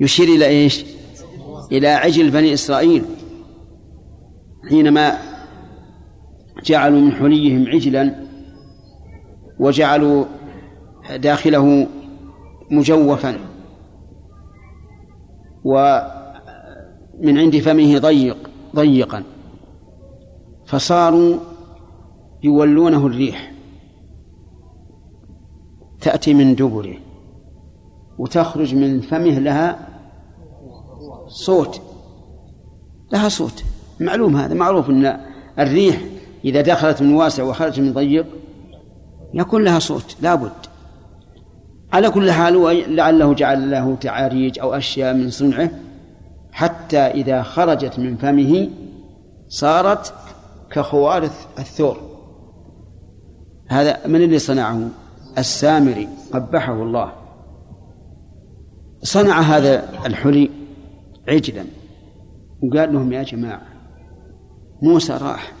[0.00, 0.84] يشير إلى إيش؟
[1.72, 3.04] إلى عجل بني إسرائيل.
[4.68, 5.18] حينما
[6.64, 8.14] جعلوا من حليهم عجلا
[9.58, 10.24] وجعلوا
[11.16, 11.86] داخله
[12.70, 13.36] مجوفا
[15.64, 19.22] ومن عند فمه ضيق ضيقا.
[20.66, 21.36] فصاروا
[22.42, 23.52] يولونه الريح.
[26.00, 26.94] تأتي من دبره
[28.18, 29.88] وتخرج من فمه لها
[31.28, 31.80] صوت
[33.12, 33.64] لها صوت.
[34.00, 35.20] معلوم هذا معروف أن
[35.58, 36.11] الريح
[36.44, 38.26] إذا دخلت من واسع وخرجت من ضيق
[39.34, 40.52] يكون لها صوت لابد
[41.92, 45.70] على كل حال لعله جعل له تعاريج أو أشياء من صنعه
[46.52, 48.68] حتى إذا خرجت من فمه
[49.48, 50.14] صارت
[50.70, 51.22] كخوار
[51.58, 51.96] الثور.
[53.68, 54.88] هذا من اللي صنعه؟
[55.38, 57.12] السامري قبحه الله.
[59.02, 60.50] صنع هذا الحلي
[61.28, 61.64] عجلا
[62.62, 63.62] وقال لهم يا جماعة
[64.82, 65.52] موسى راح.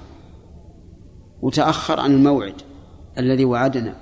[1.42, 2.54] وتأخر عن الموعد
[3.18, 3.96] الذي وعدنا.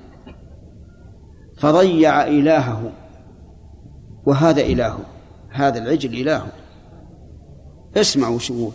[1.58, 2.92] فضيع إلهه
[4.26, 5.00] وهذا إلهه
[5.50, 6.52] هذا العجل إلهه.
[7.96, 8.70] اسمعوا شو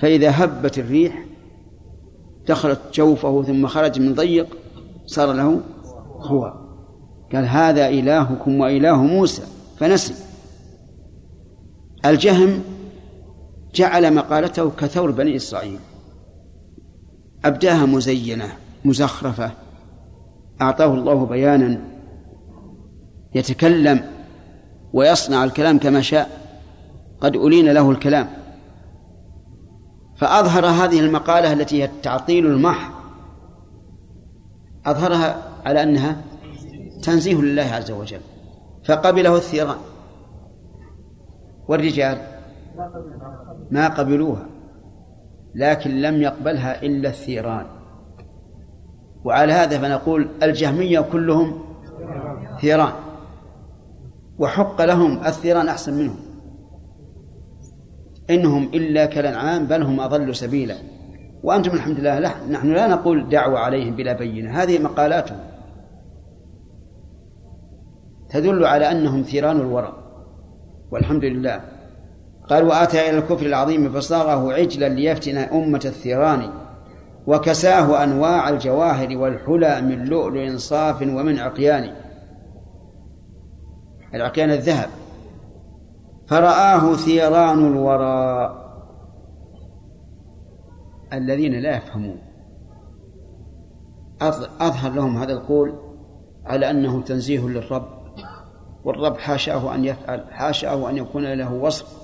[0.00, 1.24] فإذا هبت الريح
[2.48, 4.56] دخلت جوفه ثم خرج من ضيق
[5.06, 5.60] صار له
[6.16, 6.54] هو
[7.32, 9.42] قال هذا إلهكم وإله موسى.
[9.76, 10.14] فنسي.
[12.04, 12.62] الجهم
[13.74, 15.78] جعل مقالته كثور بني إسرائيل.
[17.44, 18.52] أبداها مزينة
[18.84, 19.50] مزخرفة.
[20.62, 21.80] أعطاه الله بيانا
[23.34, 24.04] يتكلم
[24.92, 26.38] ويصنع الكلام كما شاء.
[27.20, 28.28] قد ألين له الكلام.
[30.16, 32.92] فأظهر هذه المقالة التي هي التعطيل المحض
[34.86, 36.16] أظهرها على أنها
[37.02, 38.20] تنزيه لله عز وجل.
[38.84, 39.78] فقبله الثيران.
[41.68, 42.18] والرجال.
[43.70, 44.46] ما قبلوها.
[45.58, 47.66] لكن لم يقبلها إلا الثيران.
[49.24, 51.60] وعلى هذا فنقول الجهمية كلهم
[52.60, 52.92] ثيران
[54.38, 56.16] وحق لهم الثيران أحسن منهم.
[58.30, 60.74] إنهم إلا كالأنعام بل هم أضل سبيلا.
[61.42, 65.38] وأنتم الحمد لله لا نحن لا نقول دعوة عليهم بلا بينة هذه مقالاتهم.
[68.30, 69.92] تدل على أنهم ثيران الورى.
[70.90, 71.77] والحمد لله
[72.50, 76.50] قال وآتى إلى الكفر العظيم فصاغه عجلا ليفتن أمة الثيران
[77.26, 81.94] وكساه أنواع الجواهر والحلى من لؤلؤ صاف ومن عقيان.
[84.14, 84.88] العقيان الذهب.
[86.26, 88.54] فرآه ثيران الورى
[91.12, 92.18] الذين لا يفهمون.
[94.60, 95.74] أظهر لهم هذا القول
[96.46, 97.88] على أنه تنزيه للرب
[98.84, 101.97] والرب حاشاه أن يفعل حاشاه أن يكون له وصف.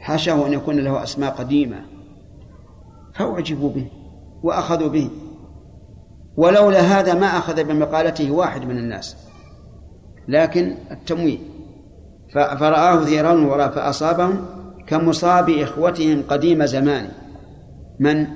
[0.00, 1.80] حاشاه أن يكون له أسماء قديمة.
[3.14, 3.90] فأعجبوا به
[4.42, 5.10] وأخذوا به.
[6.36, 9.16] ولولا هذا ما أخذ بمقالته واحد من الناس.
[10.28, 11.38] لكن التمويه
[12.34, 14.46] فرآه ثيران وراء فأصابهم
[14.86, 17.08] كمصاب إخوتهم قديم زمان.
[17.98, 18.26] من؟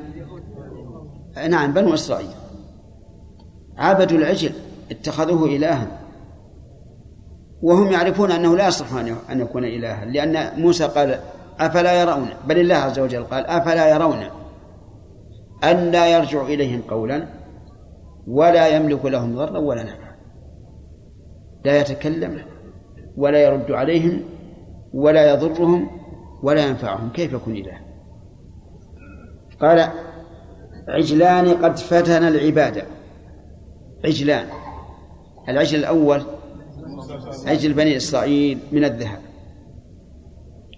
[1.50, 2.30] نعم بنو إسرائيل.
[3.76, 4.52] عبدوا العجل
[4.90, 6.00] اتخذوه إلها.
[7.62, 8.94] وهم يعرفون أنه لا يصح
[9.30, 11.20] أن يكون إلها لأن موسى قال
[11.60, 14.24] أفلا يرون بل الله عز وجل قال أفلا يرون
[15.64, 17.26] أن لا يرجع إليهم قولا
[18.26, 20.14] ولا يملك لهم ضرا ولا نفعا.
[21.64, 22.42] لا يتكلم
[23.16, 24.22] ولا يرد عليهم
[24.94, 25.90] ولا يضرهم
[26.42, 27.10] ولا ينفعهم.
[27.10, 27.80] كيف يكون إله؟
[29.60, 29.88] قال
[30.88, 32.82] عجلان قد فتن العبادة
[34.04, 34.46] عجلان
[35.48, 36.22] العجل الأول
[37.46, 39.18] عجل بني إسرائيل من الذهب.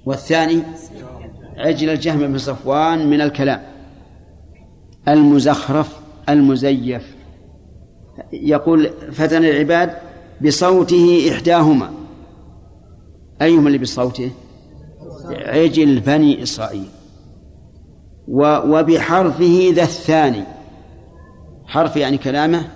[0.06, 0.62] والثاني
[1.56, 3.62] عجل الجهم بن صفوان من الكلام.
[5.08, 7.16] المزخرف المزيف.
[8.32, 9.96] يقول فتن العباد
[10.44, 11.90] بصوته إحداهما.
[13.42, 14.30] أيهما اللي بصوته؟
[15.30, 16.88] عجل بني إسرائيل.
[18.28, 20.44] وبحرفه ذا الثاني.
[21.66, 22.68] حرف يعني كلامه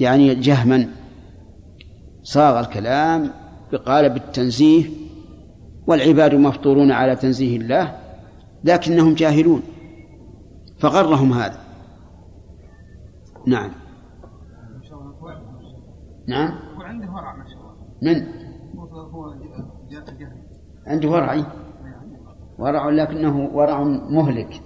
[0.00, 0.88] يعني جهما.
[2.22, 3.30] صاغ الكلام
[3.72, 5.03] بقالب التنزيه
[5.86, 7.98] والعباد مفطورون على تنزيه الله
[8.64, 9.62] لكنهم جاهلون
[10.78, 11.58] فغرهم هذا.
[13.46, 13.70] نعم.
[16.28, 16.58] نعم.
[16.78, 17.74] وعنده ورع ما شاء الله.
[18.02, 18.44] من؟
[19.12, 19.34] هو
[19.90, 20.44] جهل
[20.86, 21.44] عنده ورع.
[22.58, 24.62] ورع لكنه ورع مهلك.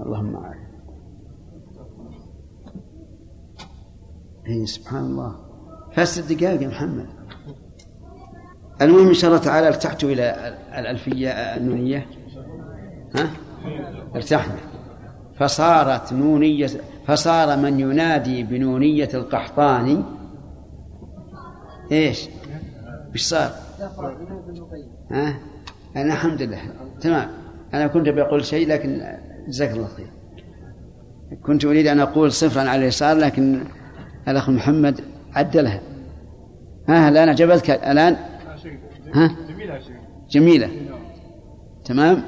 [0.00, 0.68] اللهم أعلم
[4.48, 5.36] اي سبحان الله.
[5.92, 7.17] فاست دقائق يا محمد.
[8.82, 12.06] المهم إن شاء الله تعالى ارتحت إلى الألفية النونية.
[13.16, 13.30] ها؟
[14.14, 14.54] ارتحنا.
[15.38, 16.68] فصارت نونية
[17.06, 20.02] فصار من ينادي بنونية القحطاني.
[21.92, 22.28] إيش؟
[23.12, 23.50] إيش صار؟
[25.10, 25.38] ها؟
[25.96, 26.60] أنا الحمد لله.
[27.00, 27.28] تمام.
[27.74, 29.02] أنا كنت بقول شيء لكن
[29.48, 30.10] جزاك الله خير.
[31.46, 33.64] كنت أريد أن أقول صفرا على اليسار لكن
[34.28, 35.00] الأخ محمد
[35.34, 35.80] عدلها.
[36.88, 38.16] ها الآن أعجبتك الآن
[39.14, 39.36] ها؟
[40.30, 40.70] جميلة
[41.84, 42.24] تمام؟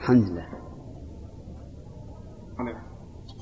[0.00, 0.58] الحمد لله.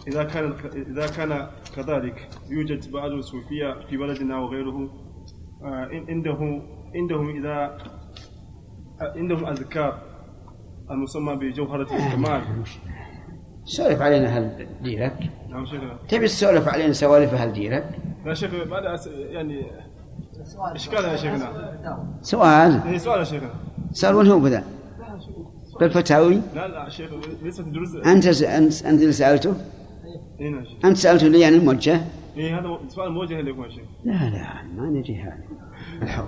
[0.09, 1.47] إذا كان إذا كان
[1.77, 4.91] كذلك يوجد بعض الصوفية في بلدنا وغيره
[5.63, 6.63] آه، عنده
[6.95, 7.79] عندهم إذا
[9.01, 10.03] عندهم أذكار
[10.91, 12.43] المسمى بجوهرة الكمال
[13.65, 18.99] سولف علينا هل ديرك؟ نعم شيخنا تبي تسولف علينا سوالف هل ديرك؟ لا شيخ بعد
[19.09, 19.67] يعني
[20.55, 21.49] إشكال يا شيخنا؟
[22.23, 22.83] سؤال.
[22.87, 23.51] إيه، سؤال يا شيخنا.
[23.93, 24.65] سأل وين هو بدا
[25.81, 27.11] بالفتاوي؟ لا لا شيخ
[27.43, 27.97] ليس دروس.
[28.07, 29.55] أنت أنت أنت اللي سألته؟
[30.41, 30.65] إيه نعم.
[30.65, 30.85] شيخ.
[30.85, 32.01] أنت سألته لي أنا الموجه.
[32.37, 33.85] إيه هذا سؤال موجه لكم يا شيخ.
[34.05, 35.39] لا لا ما نجي هذا.
[36.03, 36.27] الحول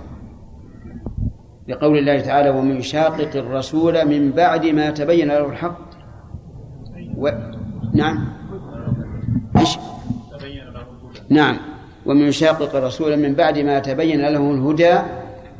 [1.67, 5.89] لقول الله تعالى ومن يشاقق الرسول من بعد ما تبين له الحق.
[7.17, 7.29] و...
[7.93, 8.25] نعم.
[9.57, 9.77] إيش؟
[11.29, 11.57] نعم.
[12.05, 14.99] ومن يشاقق الرسول من بعد ما تبين له الهدى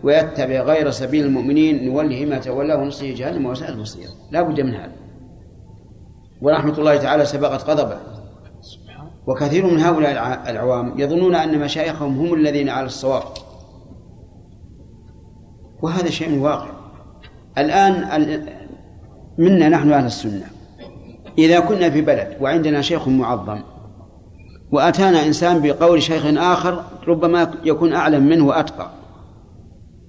[0.03, 4.91] ويتبع غير سبيل المؤمنين نوله ما تولى ونصيه جهنم وساءت مصير لا بد من هذا.
[6.41, 7.97] ورحمة الله تعالى سبقت غضبه
[9.27, 13.23] وكثير من هؤلاء الع- العوام يظنون أن مشايخهم هم الذين على الصواب.
[15.81, 16.69] وهذا شيء واقع.
[17.57, 18.49] الآن ال-
[19.37, 20.45] منا نحن أهل السنة.
[21.37, 23.59] إذا كنا في بلد وعندنا شيخ معظم
[24.71, 28.91] وأتانا إنسان بقول شيخ آخر ربما يكون أعلم منه وأتقى.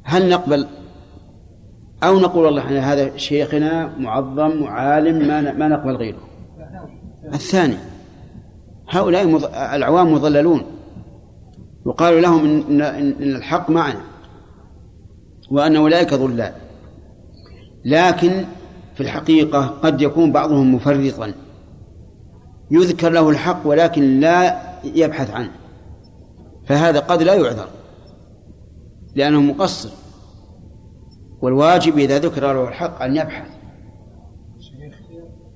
[0.03, 0.67] هل نقبل
[2.03, 6.19] أو نقول والله إحنا هذا شيخنا معظم وعالم ما ما نقبل غيره؟
[7.35, 7.77] الثاني
[8.89, 9.37] هؤلاء.
[9.77, 10.63] العوام مضللون.
[11.87, 14.01] يقال لهم إن إن الحق معنا
[15.51, 16.53] وأن أولئك ضلال.
[17.85, 18.45] لكن
[18.95, 21.33] في الحقيقة قد يكون بعضهم مفرطا.
[22.71, 25.53] يذكر له الحق ولكن لا يبحث عنه.
[26.67, 27.69] فهذا قد لا يعذر
[29.15, 29.91] لأنه مقصر.
[31.43, 33.49] والواجب إذا ذكر له الحق أن يبحث.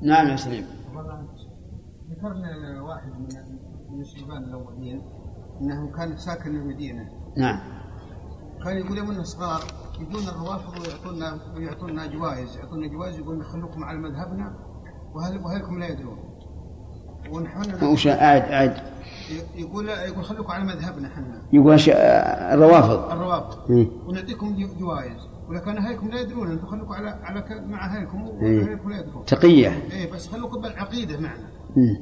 [0.02, 0.66] نعم يا سليم.
[2.10, 3.12] ذكرنا واحد
[3.90, 5.02] من الشيبان الأولين
[5.60, 7.08] إنه كان ساكن المدينة.
[7.36, 7.60] نعم.
[8.64, 9.60] كان يقول يوم صغار
[10.00, 12.56] يجون الروافض ويعطونا ويعطونا جوائز.
[12.56, 14.54] يعطونا جوائز يقولون خلوكم على مذهبنا
[15.14, 16.18] وهل وهلكم لا يدرون.
[17.30, 18.74] ونحن وش أعد أعد
[19.56, 21.42] يقول يقول خلوكم على مذهبنا إحنا.
[21.52, 21.88] يقول ش-
[22.52, 23.12] الروافض.
[23.12, 23.68] الروافض.
[24.06, 25.28] ونعطيكم جو- جوائز.
[25.48, 28.64] ولكن هيكم لا يدرون أنتم خلوكم على على ك- مع هيكم إيه.
[28.64, 29.24] وهيكم لا يدرون.
[29.24, 29.82] تقية.
[29.92, 31.48] إيه بس خلوكم بالعقيدة معنا.
[31.76, 31.96] مم.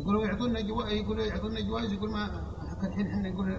[0.00, 2.28] يقولوا يعطونا جوائز يقولوا يعطونا جوائز يقول ما
[2.84, 3.56] الحين إحنا يقول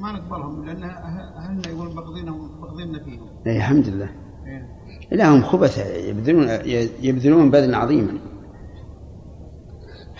[0.00, 3.26] ما نقبلهم لأن أه- أهلنا يقول بغضينهم بغضينا فيهم.
[3.46, 4.10] إيه، الحمد لله.
[4.46, 4.68] إيه.
[5.12, 5.78] لهم خبث
[6.08, 6.48] يبذلون
[7.02, 8.12] يبذلون بذلا عظيما.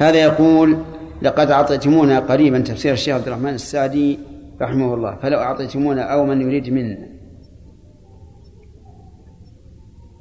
[0.00, 0.84] هذا يقول
[1.22, 4.18] لقد أعطيتمونا قريبا تفسير الشيخ عبد الرحمن السعدي
[4.60, 7.08] رحمه الله فلو أعطيتمونا أو من يريد منا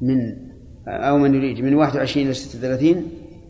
[0.01, 0.49] من
[0.87, 3.03] أو من يريد من 21 إلى 36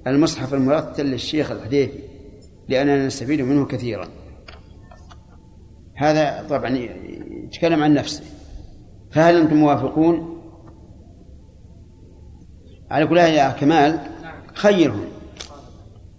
[0.07, 1.99] المصحف المرتل للشيخ الحديثي
[2.69, 4.07] لأننا نستفيد منه كثيرا.
[5.95, 6.77] هذا طبعا
[7.43, 8.23] يتكلم عن نفسه.
[9.11, 10.41] فهل أنتم موافقون؟
[12.91, 13.99] على كل يا كمال
[14.53, 15.18] خيرهم.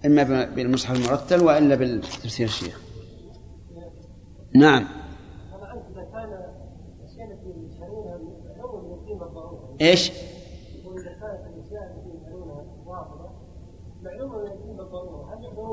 [0.07, 2.81] إما بالمصحف المرتل وإلا بالتفسير الشيخ.
[4.55, 4.85] نعم.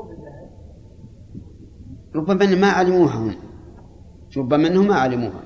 [0.08, 0.50] بالذهب؟
[2.14, 3.36] ربما ما علموها هم.
[4.36, 5.42] ربما أنهم ما علموها.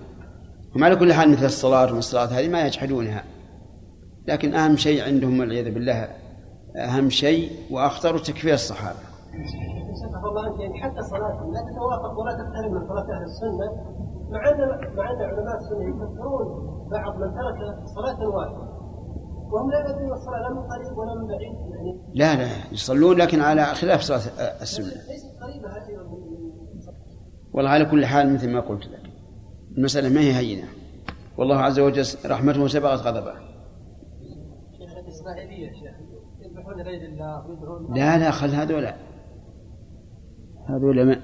[0.77, 3.25] هم على كل حال مثل الصلاة ومن الصلاة هذه ما يجحدونها.
[4.29, 6.22] لكن أهم شيء عندهم والعياذ بالله
[6.77, 8.99] أهم شيء وأخطر تكفير الصحابة.
[10.31, 13.67] الله يعني حتى صلاتهم لا تتوافق ولا تقترب من صلاة أهل السنة
[14.31, 14.59] مع ان
[14.97, 18.73] مع أن علماء السنة يفكرون بعض من ترك صلاة واحدة
[19.53, 23.41] وهم لا يدرون الصلاة لا من قريب ولا من بعيد يعني لا لا يصلون لكن
[23.41, 24.21] على خلاف صلاة
[24.63, 24.87] السنة.
[24.87, 25.93] ليست قريبة هذه
[27.53, 29.03] والله على كل حال مثل ما قلت لك.
[29.79, 30.69] المسألة ما هي هينة.
[31.39, 33.35] والله عز وجل رحمته سبقت غضبه.
[34.79, 34.93] شيخ
[37.95, 38.95] لا لا خل هذولا
[40.69, 41.21] هذولا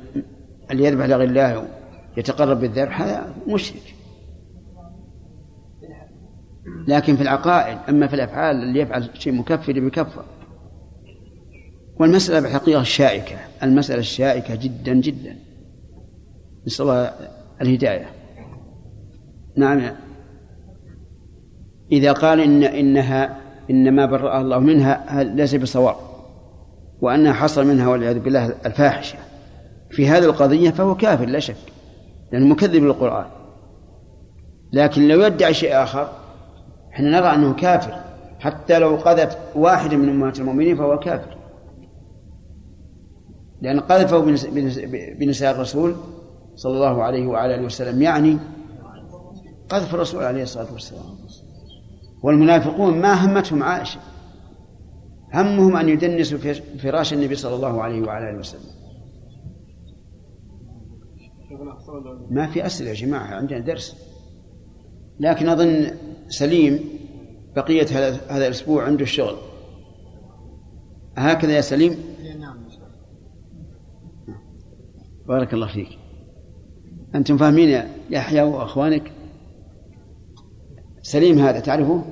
[0.70, 1.68] اللي يذبح لغير الله
[2.16, 3.94] يتقرب بالذبح هذا مشرك.
[6.88, 10.24] لكن في العقائد أما في الأفعال اللي يفعل شيء مكفر بكفر
[12.00, 15.36] والمسألة بالحقيقة شائكة المسألة الشائكة جدا جدا.
[16.66, 17.12] نسأل الله
[17.62, 18.06] الهداية.
[19.56, 19.96] نعم.
[21.92, 23.40] إذا قال إن إنها
[23.70, 25.96] إنما برأ الله منها ليس بصواب
[27.00, 29.18] وأنها حصل منها والعياذ بالله الفاحشة.
[29.90, 31.56] في هذه القضية فهو كافر لا شك
[32.32, 33.26] لأنه مكذب للقرآن.
[34.72, 36.08] لكن لو يدعي شيء آخر
[36.92, 37.94] إحنا نرى أنه كافر.
[38.40, 41.36] حتى لو قذف واحد من أمهات المؤمنين فهو كافر.
[43.62, 44.80] لأن قذفه بنس- بنس-
[45.18, 45.94] بنساء الرسول
[46.56, 48.38] صلى الله عليه وعلى آله وسلم يعني
[49.68, 51.17] قذف الرسول عليه الصلاة والسلام.
[52.22, 54.00] والمنافقون ما همتهم عائشة.
[55.34, 56.38] همهم أن يدنسوا
[56.78, 58.78] فراش النبي صلى الله عليه وعلى آله وسلم.
[62.30, 63.96] ما في أسئلة يا جماعة عندنا درس.
[65.20, 65.90] لكن أظن
[66.28, 66.80] سليم
[67.56, 67.86] بقية
[68.30, 69.36] هذا الأسبوع عنده الشغل
[71.16, 71.96] هكذا يا سليم؟
[75.28, 75.88] بارك الله فيك.
[77.14, 79.12] أنتم فاهمين يا يحيى وأخوانك؟
[81.08, 82.02] سليم هذا تعرفه؟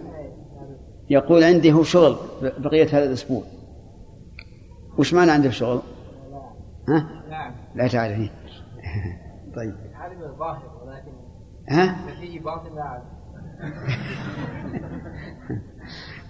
[1.10, 3.42] يقول عندي هو شغل بقية هذا الأسبوع.
[4.98, 5.80] وش معنى عنده شغل؟
[6.88, 8.30] ها؟ نعم لا تعرفين.
[9.56, 9.74] طيب.
[11.68, 12.40] ها؟ في
[12.74, 13.02] لا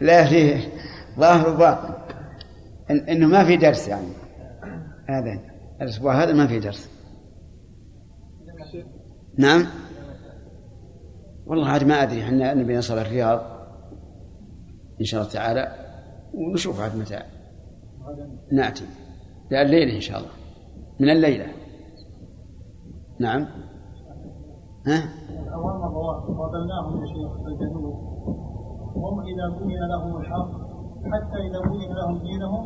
[0.01, 0.73] لا فيه
[1.19, 1.95] ظاهر وباطن.
[2.91, 4.13] إن إنه ما في درس يعني.
[5.09, 5.41] هذا
[5.83, 6.91] الأسبوع هذا ما في درس.
[9.39, 9.67] نعم؟
[11.47, 13.41] والله عاد ما أدري إحنا نبي نصل الرياض
[15.01, 15.73] إن شاء الله تعالى
[16.35, 17.23] ونشوف عاد متى
[18.53, 18.85] نأتي.
[19.51, 20.31] لا الليلة إن شاء الله
[21.01, 21.47] من الليلة.
[23.21, 23.47] نعم.
[24.87, 24.99] ها؟
[25.57, 27.97] الروافض قابلناهم يا شيخ الجنوب
[28.97, 30.51] هم إذا بين لهم الحق
[31.13, 32.65] حتى إذا بين لهم دينهم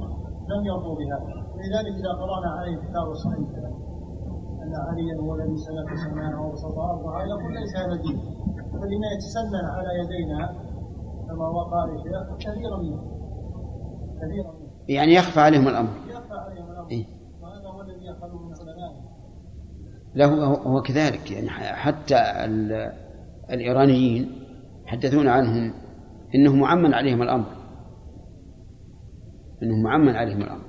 [0.50, 3.48] لم يرضوا بهذا لذلك إذا قرأنا عليه الكتاب الصحيح
[4.62, 8.39] أن عليا هو الذي سلك سماءه وبسط ارضها يقول ليس هذا دين
[8.80, 10.56] فلما يتسنن على يدينا
[11.28, 11.86] كما وقع
[12.38, 13.02] كثيرا منه.
[14.22, 14.70] كثيرا منه.
[14.88, 15.90] يعني يخفى عليهم الأمر.
[16.08, 16.90] يخفى عليهم الأمر.
[16.90, 17.06] إيه.
[17.42, 19.10] وهذا هو الذي يفعله من علمائهم
[20.14, 21.30] لا هو هو كذلك.
[21.30, 22.92] يعني حتى ال-
[23.50, 24.32] الإيرانيين
[24.86, 25.72] يحدثون عنهم
[26.34, 27.46] إنه معمن عليهم الأمر.
[29.62, 30.64] إنه معمن عليهم الأمر.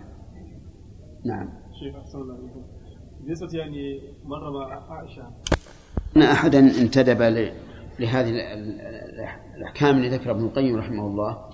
[1.26, 1.50] نعم.
[1.80, 2.62] شيخ أحسن الله إليكم.
[3.22, 5.24] بالنسبة يعني مرة مع عائشة.
[6.18, 7.52] أن أحدا انتدب ل-
[8.00, 8.82] لهذه ال- ال-
[9.58, 11.50] الأحكام اللي ذكرها ابن القيم رحمه الله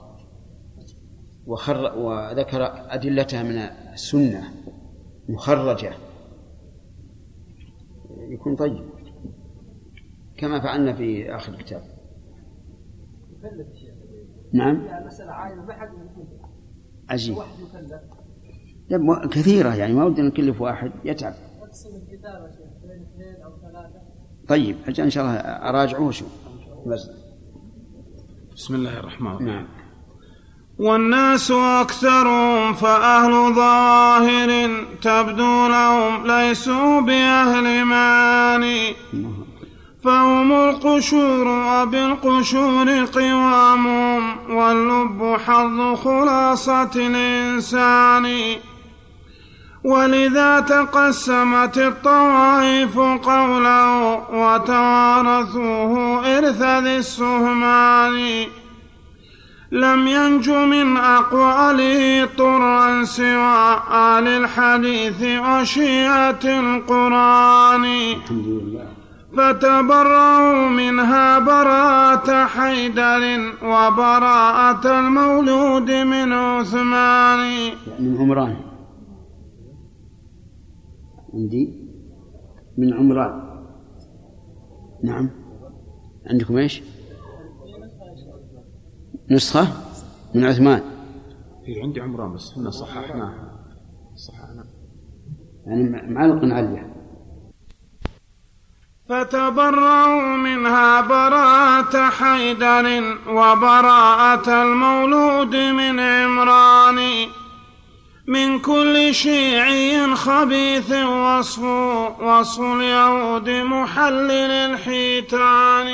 [1.47, 2.59] وخر وذكر
[2.93, 3.57] أدلتها من
[3.93, 4.43] السنة
[5.29, 5.91] مخرجة.
[8.29, 8.89] يكون طيب.
[10.37, 11.81] كما فعلنا في آخر الكتاب.
[14.53, 14.87] نعم.
[17.09, 17.35] عجيب.
[18.89, 24.01] لا، كثيرة يعني ما ودنا نكلف واحد يتعب اقسم الكتابة شيخ بين اثنين أو ثلاثة
[24.49, 26.27] طيب أجل إن شاء الله أراجعه وأشوف
[26.87, 27.09] بس.
[28.55, 29.47] بسم الله الرحمن الرحيم.
[29.47, 29.67] نعم.
[30.79, 34.69] والناس أكثرهم فأهل ظاهر
[35.01, 38.93] تبدو لهم ليسوا بأهل ماني
[40.03, 48.25] فهم القشور وبالقشور قوامهم واللب حظ خلاصة الإنسان.
[49.87, 55.93] ولذا تقسمت الطوائف قوله وتوارثوه
[56.37, 58.45] إرث ذي السهمان.
[59.71, 67.85] لم ينج من أقواله طرا سوى آل الحديث وشيعة القرآن.
[69.37, 73.23] فتبرأوا منها براءة حيدر
[73.63, 77.71] وبراءة المولود من عثمان.
[77.99, 78.66] من عمران
[81.33, 81.87] عندي
[82.77, 83.63] من عمران.
[85.03, 85.29] نعم.
[86.29, 86.83] عندكم إيش؟
[89.31, 89.67] نسخة
[90.35, 90.81] من عثمان.
[91.65, 93.65] هي عندي عمران بس إحنا صححناها
[94.15, 94.65] صححنا
[95.65, 96.93] يعني معلق عليه.
[99.09, 102.85] فتبرأوا منها براءة حيدر
[103.29, 106.97] وبراءة المولود من عمران.
[108.27, 111.63] من كل شيعي خبيث وصف
[112.21, 115.87] وصف اليهود محلل الحيتان.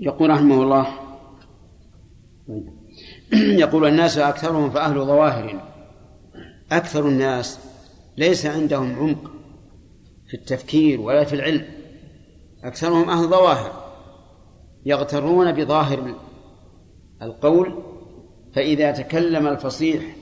[0.00, 0.86] يقول رحمه الله
[3.32, 5.60] يقول الناس أكثرهم فأهل ظواهر.
[6.72, 7.60] أكثر الناس
[8.16, 9.30] ليس عندهم عمق
[10.28, 11.64] في التفكير ولا في العلم.
[12.64, 13.86] أكثرهم أهل ظواهر
[14.86, 16.14] يغترون بظاهر
[17.22, 17.82] القول
[18.54, 20.15] فإذا تكلم الفصيح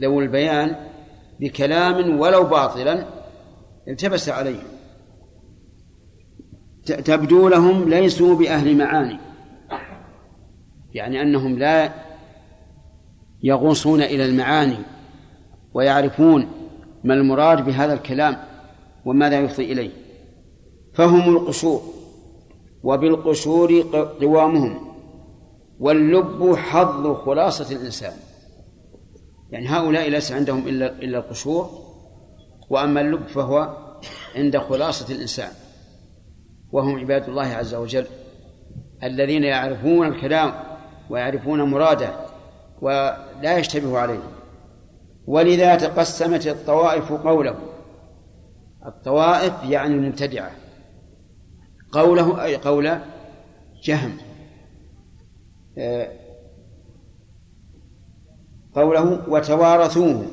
[0.00, 0.76] ذو البيان
[1.40, 3.06] بكلام ولو باطلا
[3.88, 4.60] التبس عليه
[6.86, 9.18] تبدو لهم ليسوا بأهل معاني.
[10.94, 11.92] يعني أنهم لا
[13.42, 14.78] يغوصون إلى المعاني
[15.74, 16.48] ويعرفون
[17.04, 18.36] ما المراد بهذا الكلام
[19.04, 19.90] وماذا يفضي إليه.
[20.94, 21.82] فهم القشور
[22.82, 23.82] وبالقشور
[24.20, 24.94] قوامهم
[25.80, 28.12] واللب حظ خلاصة الإنسان.
[29.54, 31.70] يعني هؤلاء ليس عندهم إلا إلا القشور
[32.70, 33.76] وأما اللب فهو
[34.36, 35.48] عند خلاصة الإنسان
[36.72, 38.06] وهم عباد الله عز وجل
[39.02, 40.54] الذين يعرفون الكلام
[41.10, 42.10] ويعرفون مراده
[42.82, 44.22] ولا يشتبه عليه.
[45.26, 47.56] ولذا تقسمت الطوائف قوله.
[48.86, 50.50] الطوائف يعني المبتدعة.
[51.92, 52.98] قوله أي قول
[53.84, 54.16] جهم.
[55.78, 56.23] آه،
[58.74, 60.26] قوله وتوارثوه.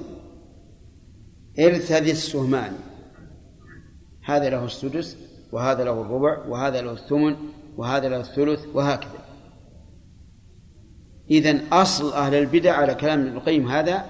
[1.60, 2.74] إرث ذي السهمان.
[4.24, 5.18] هذا له السدس
[5.52, 7.36] وهذا له الربع وهذا له الثمن
[7.78, 9.22] وهذا له الثلث وهكذا.
[11.32, 14.06] إذن أصل أهل البدع على كلام ابن القيم هذا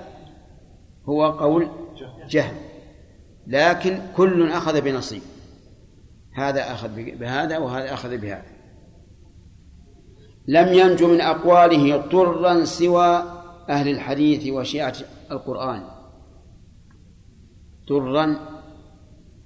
[1.05, 1.67] هو قول
[2.29, 2.55] جهل.
[3.47, 5.21] لكن كل أخذ بنصيب.
[6.33, 8.51] هذا أخذ بهذا وهذا أخذ بهذا.
[10.47, 13.40] لم ينج من أقواله طرا سوى
[13.71, 14.95] أهل الحديث وشيعة
[15.31, 15.83] القرآن.
[17.87, 18.35] طرا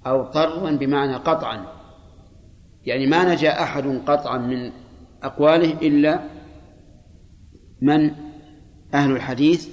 [0.06, 1.66] أو طرا بمعنى قطعا.
[2.84, 4.72] يعني ما نجا أحد قطعا من
[5.22, 6.20] أقواله إلا
[7.80, 8.10] من
[8.94, 9.68] أهل الحديث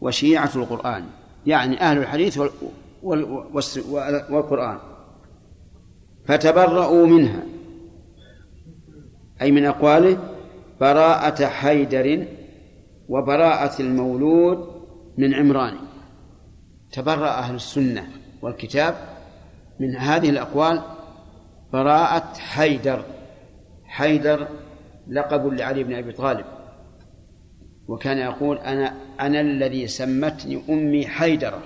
[0.00, 1.04] وشيعة القرآن.
[1.46, 2.40] يعني أهل الحديث
[3.02, 4.78] والقرآن.
[6.26, 7.42] فتبرؤوا منها.
[9.42, 10.18] أي من أقواله
[10.80, 12.26] براءة حيدر
[13.08, 14.68] وبراءة المولود
[15.18, 15.74] من عمران.
[16.92, 18.08] تبرأ أهل السنة
[18.42, 18.94] والكتاب
[19.80, 20.82] من هذه الأقوال
[21.72, 23.04] براءة حيدر
[23.84, 24.48] حيدر
[25.08, 26.44] لقب لعلي بن أبي طالب.
[27.88, 31.62] وكان يقول أنا أنا الذي سمتني أمي حيدرة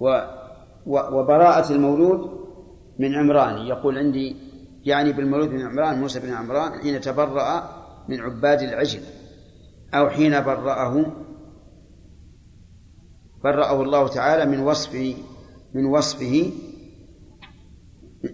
[0.00, 0.20] و
[0.86, 2.46] وبراءة المولود
[2.98, 3.66] من عمران.
[3.66, 4.36] يقول عندي
[4.84, 7.75] يعني بالمولود من عمران موسى بن عمران حين تبرأ
[8.08, 9.02] من عباد العجل
[9.94, 11.12] أو حين برأه
[13.44, 15.14] برأه الله تعالى من وصفه
[15.74, 16.52] من وصفه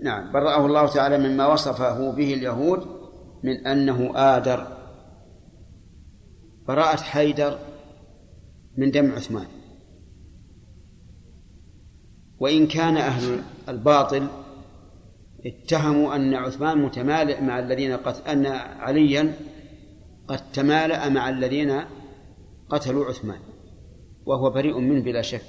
[0.02, 2.86] نعم برأه الله تعالى مما وصفه به اليهود
[3.42, 4.66] من أنه آدر.
[6.68, 7.58] براءة حيدر
[8.76, 9.46] من دم عثمان.
[12.38, 14.26] وإن كان أهل الباطل
[15.46, 18.46] اتهموا أن عثمان متمالئ مع الذين قتل أن
[18.80, 19.34] عليا
[20.28, 21.80] قد تمالأ مع الذين
[22.68, 23.38] قتلوا عثمان
[24.26, 25.42] وهو بريء منه بلا شك.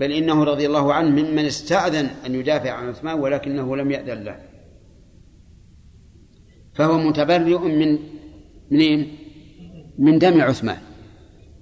[0.00, 4.40] بل إنه رضي الله عنه ممن استأذن أن يدافع عن عثمان ولكنه لم يأذن له.
[6.74, 7.98] فهو متبرئ من
[8.70, 9.16] منين؟
[9.98, 10.78] من دم عثمان.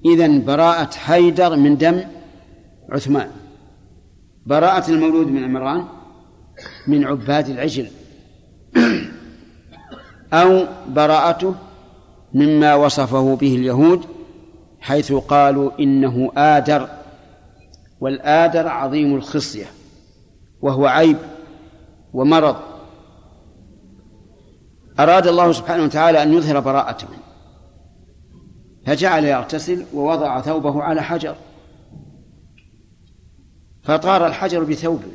[0.04, 2.00] إذا براءة حيدر من دم
[2.90, 3.30] عثمان.
[4.46, 5.84] براءة المولود من عمران
[6.86, 7.90] من عباد العجل.
[10.32, 11.54] أو براءته
[12.34, 14.04] مما وصفه به اليهود
[14.80, 16.88] حيث قالوا إنه آدر
[18.00, 19.66] والآدر عظيم الخصية
[20.62, 21.16] وهو عيب
[22.12, 22.56] ومرض.
[25.00, 27.08] أراد الله سبحانه وتعالى أن يظهر براءته.
[28.86, 31.34] فجعل يغتسل ووضع ثوبه على حجر.
[33.82, 35.12] فطار الحجر بثوبه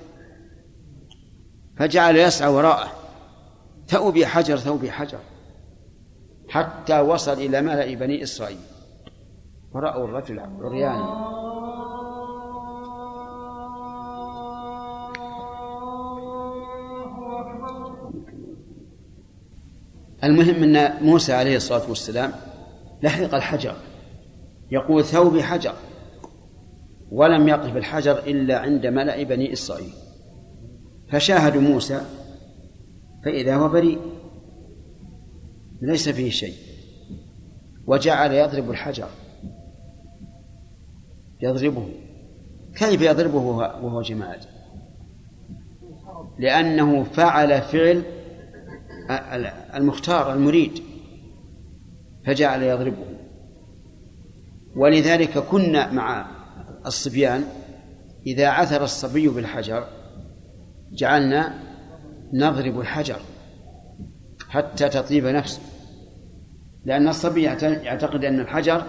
[1.78, 3.03] فجعل يسعى وراءه.
[3.94, 5.20] ثوبي حجر ثوبي حجر.
[6.50, 8.58] حتى وصل إلى ملأ بني إسرائيل.
[9.74, 11.34] ورأوا الرجل عريانا
[20.24, 22.32] المهم أن موسى عليه الصلاة والسلام
[23.04, 23.76] لحق الحجر.
[24.72, 25.74] يقول ثوبي حجر.
[27.12, 29.94] ولم يقف الحجر إلا عند ملأ بني إسرائيل.
[31.12, 32.02] فشاهدوا موسى
[33.26, 34.00] فإذا هو بريء
[35.82, 36.56] ليس فيه شيء.
[37.88, 39.10] وجعل يضرب الحجر.
[41.42, 41.88] يضربه.
[42.76, 43.40] كيف يضربه
[43.84, 44.40] وهو جماد؟
[46.40, 48.04] لأنه فعل فعل
[49.76, 50.82] المختار المريد.
[52.26, 53.06] فجعل يضربه.
[54.76, 56.28] ولذلك كنا مع
[56.86, 57.44] الصبيان
[58.28, 59.88] إذا عثر الصبي بالحجر
[60.92, 61.73] جعلنا
[62.34, 63.20] نضرب الحجر
[64.50, 65.62] حتى تطيب نفسه.
[66.86, 68.84] لأن الصبي يعتقد أن الحجر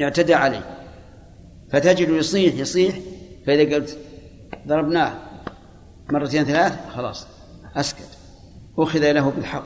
[0.00, 0.78] اعتدى عليه.
[1.70, 2.98] فتجد يصيح يصيح
[3.46, 3.98] فإذا قلت
[4.66, 5.14] ضربناه
[6.12, 7.26] مرتين ثلاث خلاص
[7.76, 8.18] أسكت.
[8.78, 9.64] أخذ له بالحق.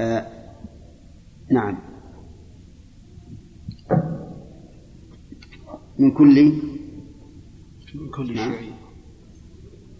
[0.00, 0.26] آه
[1.50, 1.78] نعم.
[5.98, 6.52] من كل
[7.94, 8.52] من كل نعم.
[8.52, 8.72] شيء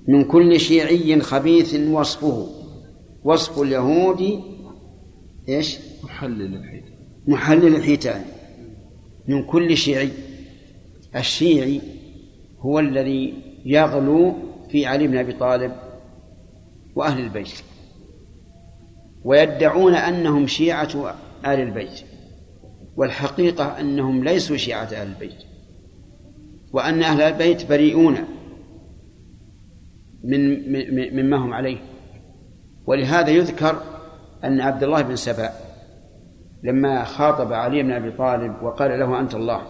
[0.09, 2.49] من كل شيعي خبيث وصفه.
[3.25, 4.43] وصف اليهود
[5.49, 6.95] إيش؟ محلل الحيتان.
[7.27, 8.25] محلل الحيتان.
[9.29, 10.09] من كل شيعي.
[11.17, 11.81] الشيعي
[12.59, 13.35] هو الذي
[13.65, 14.35] يغلو
[14.71, 15.73] في علي بن أبي طالب
[16.95, 17.63] وأهل البيت.
[19.25, 21.15] ويدعون أنهم شيعة
[21.47, 22.01] آل البيت.
[22.97, 25.54] والحقيقة أنهم ليسوا شيعة أهل البيت.
[26.75, 28.19] وأن أهل البيت بريئون
[30.25, 30.73] من
[31.17, 31.79] مما هم عليه.
[32.87, 33.83] ولهذا يذكر
[34.45, 35.51] أن عبد الله بن سبأ
[36.63, 39.63] لما خاطب علي بن أبي طالب وقال له أنت الله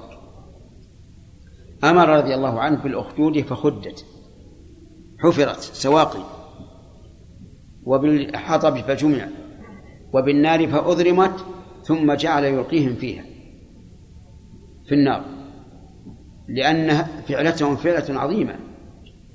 [1.84, 4.04] أمر رضي الله عنه بالأخدود فخدت
[5.18, 6.24] حفرت سواقي
[7.82, 9.28] وبالحطب فجمع
[10.12, 11.44] وبالنار فأضرمت
[11.82, 13.24] ثم جعل يلقيهم فيها
[14.86, 15.43] في النار.
[16.48, 18.54] لأن فعلتهم فعلة عظيمة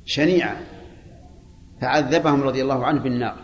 [0.06, 0.58] شنيعة.
[1.82, 3.36] فعذبهم رضي الله عنه بالنار.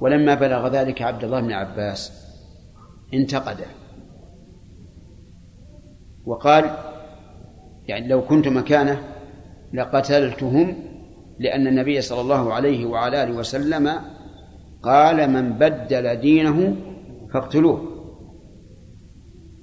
[0.00, 2.26] ولما بلغ ذلك عبد الله بن عباس
[3.14, 3.66] انتقده.
[6.26, 6.76] وقال
[7.88, 9.02] يعني لو كنت مكانه
[9.72, 10.76] لقتلتهم
[11.38, 13.90] لأن النبي صلى الله عليه وعلى آله وسلم
[14.82, 16.76] قال من بدل دينه
[17.32, 17.95] فاقتلوه.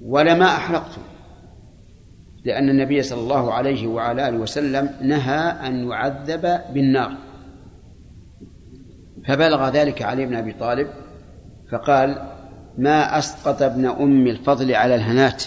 [0.04, 1.02] ولما أحرقتم
[2.44, 5.38] لأن النبي صلى الله عليه وعلى آله وسلم نهى
[5.68, 7.16] أن يعذب بالنار.
[9.26, 10.88] فبلغ ذلك علي بن أبي طالب
[11.72, 12.30] فقال
[12.78, 15.44] ما أسقط ابن أم الفضل على الهنات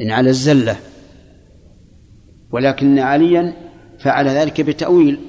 [0.00, 0.76] إن على الزلة
[2.50, 3.54] ولكن عليا
[3.98, 5.20] فعل ذلك بتأويل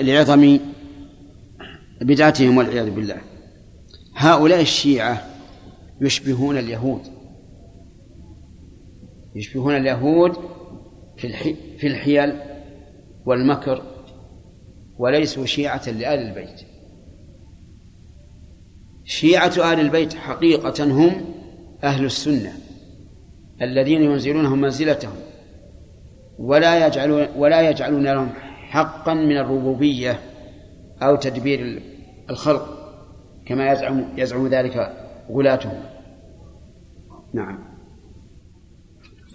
[0.00, 0.58] لعظم
[2.00, 3.16] بدعتهم والعياذ بالله.
[4.16, 5.35] هؤلاء الشيعة
[6.00, 7.00] يشبهون اليهود.
[9.34, 10.36] يشبهون اليهود
[11.16, 12.32] في في الحيل
[13.26, 13.82] والمكر
[14.98, 16.60] وليسوا شيعة لآل البيت.
[19.04, 21.24] شيعة آل البيت حقيقة هم
[21.84, 22.52] أهل السنة
[23.62, 25.14] الذين ينزلونهم منزلتهم
[26.38, 28.28] ولا يجعلون ولا يجعلون لهم
[28.68, 30.20] حقا من الربوبية
[31.02, 31.82] أو تدبير
[32.30, 32.76] الخلق
[33.46, 35.84] كما يزعم يزعم ذلك غلاتهم
[37.34, 37.58] نعم.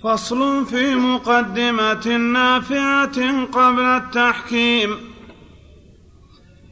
[0.03, 5.11] فصل في مقدمة نافعة قبل التحكيم.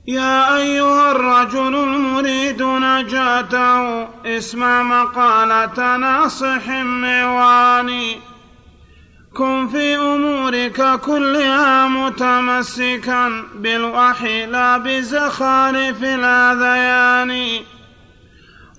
[0.07, 8.15] يا أيها الرجل المريد نجاته اسمع مقالة ناصح مواني
[9.33, 17.61] كن في أمورك كلها متمسكا بالوحي لا بزخارف الأذيان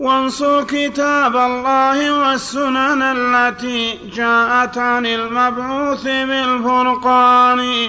[0.00, 7.88] وانصر كتاب الله والسنن التي جاءت عن المبعوث بالفرقان.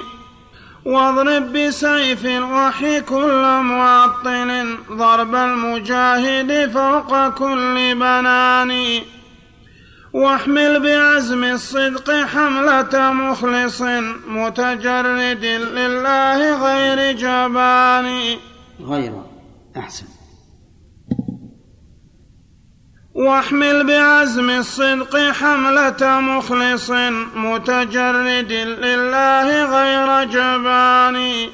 [0.86, 9.01] واضرب بسيف الوحي كل معطل ضرب المجاهد فوق كل بنان.
[10.14, 13.82] واحمل بعزم الصدق حملة مخلص
[14.28, 15.45] متجرد
[15.76, 18.38] لله غير جبان.
[18.82, 19.14] غير
[19.78, 20.11] أحسن.
[23.28, 26.91] واحمل بعزم الصدق حملة مخلص
[27.36, 31.47] متجرد لله غير جبان.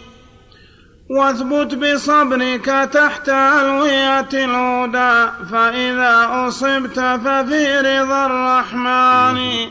[1.09, 9.67] واثبت بصبرك تحت ألوية الهدى فإذا أصبت ففي رضا الرحمن.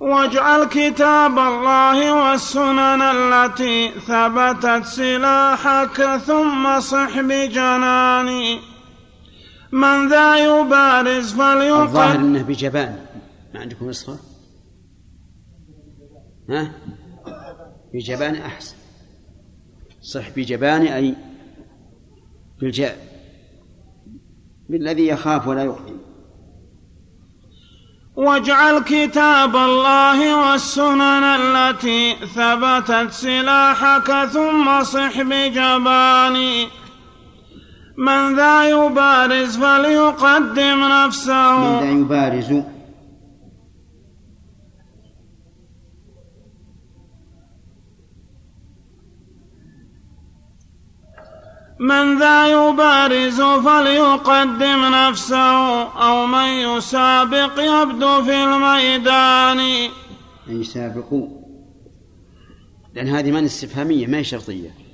[0.00, 8.77] واجعل كتاب الله والسنن التي ثبتت سلاحك ثم صح بجناني
[9.72, 11.82] من ذا يبارز فليقل.
[11.82, 13.06] الظاهر إنه بجبان.
[13.54, 14.18] ما عندكم نسخه
[16.50, 16.72] ها؟
[17.94, 18.76] بجبان أحسن.
[20.02, 21.14] صح بجبان أي
[22.60, 23.08] بالجاء.
[24.68, 25.94] بالذي يخاف ولا يخفي
[28.16, 36.66] واجعل كتاب الله والسنن التي ثبتت سلاحك ثم صح بجنان.
[37.98, 41.58] من ذا يبارز فليقدم نفسه.
[41.58, 42.52] من ذا يبارز.
[51.80, 55.82] من ذا يبارز فليقدم نفسه.
[55.82, 59.60] أو من يسابق يبد في الميدان.
[60.48, 61.28] أن يسابقوا
[62.94, 64.87] لأن هذه من استفهامية ما هي شرطية؟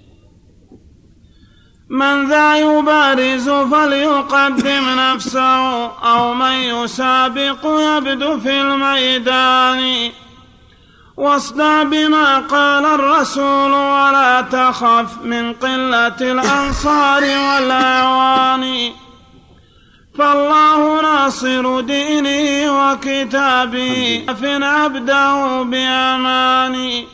[1.89, 10.11] من ذا يبارز فليقدم نفسه أو من يسابق يبدو في الميدان.
[11.16, 18.93] واصدع بما قال الرسول ولا تخف من قلة الأنصار والأعوان.
[20.18, 27.05] فالله ناصر دينه وكتابه فن عبده بأمان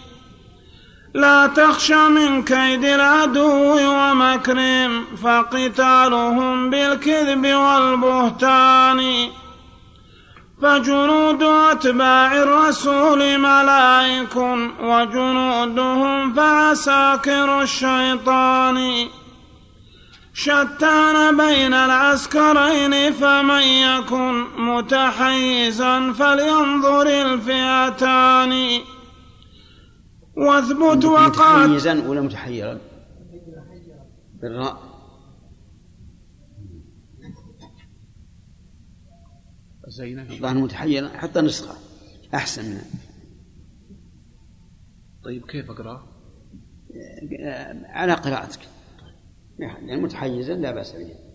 [1.14, 9.28] لا تخش من كيد العدو ومكرهم فقتالهم بالكذب والبهتان.
[10.62, 14.36] فجنود أتباع الرسول ملائك
[14.82, 19.06] وجنودهم فعساكر الشيطان.
[20.34, 28.80] شتان بين العسكرين فمن يكن متحيزا فلينظر الفئتان.
[30.40, 32.80] وأثبت وقاتل متحيزا ولا متحيرا؟
[34.34, 34.90] بالراء.
[39.88, 41.76] الظاهر متحيرا حتى نسخة.
[42.34, 42.70] أحسن.
[42.70, 42.84] منها
[45.24, 46.06] طيب كيف أقرأ؟
[47.84, 48.60] على قراءتك.
[49.58, 51.29] يعني متحيزا لا بأس به.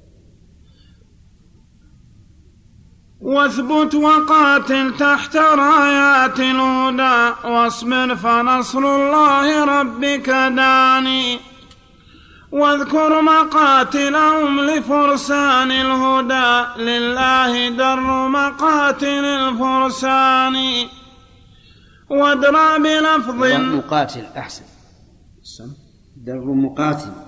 [3.25, 11.39] واثبت وقاتل تحت رايات الهدى واصبر فنصر الله ربك داني.
[12.51, 20.55] واذكر مقاتلهم لفرسان الهدى لله در مقاتل الفرسان.
[22.09, 23.43] وادرى بلفظ
[23.75, 24.65] مقاتل أحسن.
[26.25, 27.24] در مقاتل.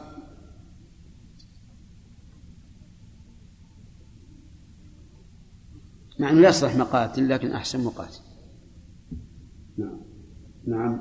[6.19, 8.19] مع أنه يصلح مقاتل لكن أحسن مقاتل.
[9.77, 9.99] نعم.
[10.67, 10.99] نعم.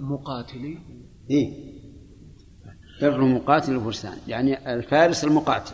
[0.00, 0.78] مقاتلي؟
[1.30, 1.72] إيه.
[3.00, 5.72] در مقاتل الفرسان يعني الفارس المقاتل.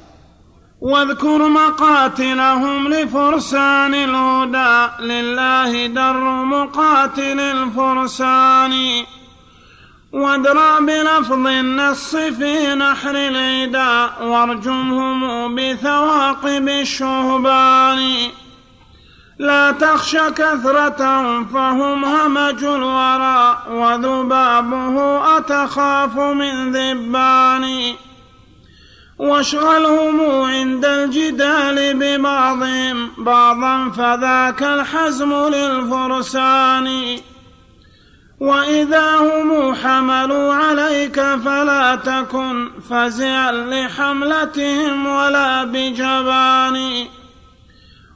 [0.81, 5.03] واذكر مقاتلهم لفرسان الهدى.
[5.03, 8.73] لله در مقاتل الفرسان.
[10.13, 18.17] وادرى بلفظ النص في نحر العدا وارجمهم بثواقب الشهبان.
[19.39, 20.97] لا تخش كثرة
[21.43, 24.97] فهم همج الورى وذبابه
[25.37, 27.95] أتخاف من ذبان.
[29.19, 37.19] واشغلهم عند الجدال ببعضهم بعضا فذاك الحزم للفرسان.
[38.41, 39.58] وإذا هم
[39.89, 47.07] حملوا عليك فلا تكن فزعا لحملتهم ولا بجبان.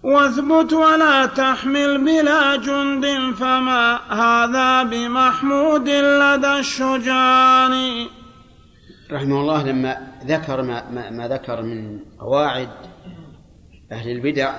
[0.03, 8.07] واثبت ولا تحمل بلا جند فما هذا بمحمود لدى الشجان.
[9.13, 12.69] رحمه الله لما ذكر ما, ما, ما ذكر من قواعد
[13.93, 14.55] أهل البدع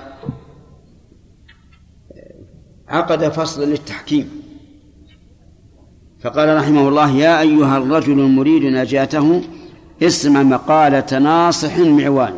[2.88, 4.43] عقد فصلا للتحكيم.
[6.24, 9.42] فقال رحمه الله يا أيها الرجل المريد نجاته
[10.04, 12.34] اسمع مقالة ناصح معوان.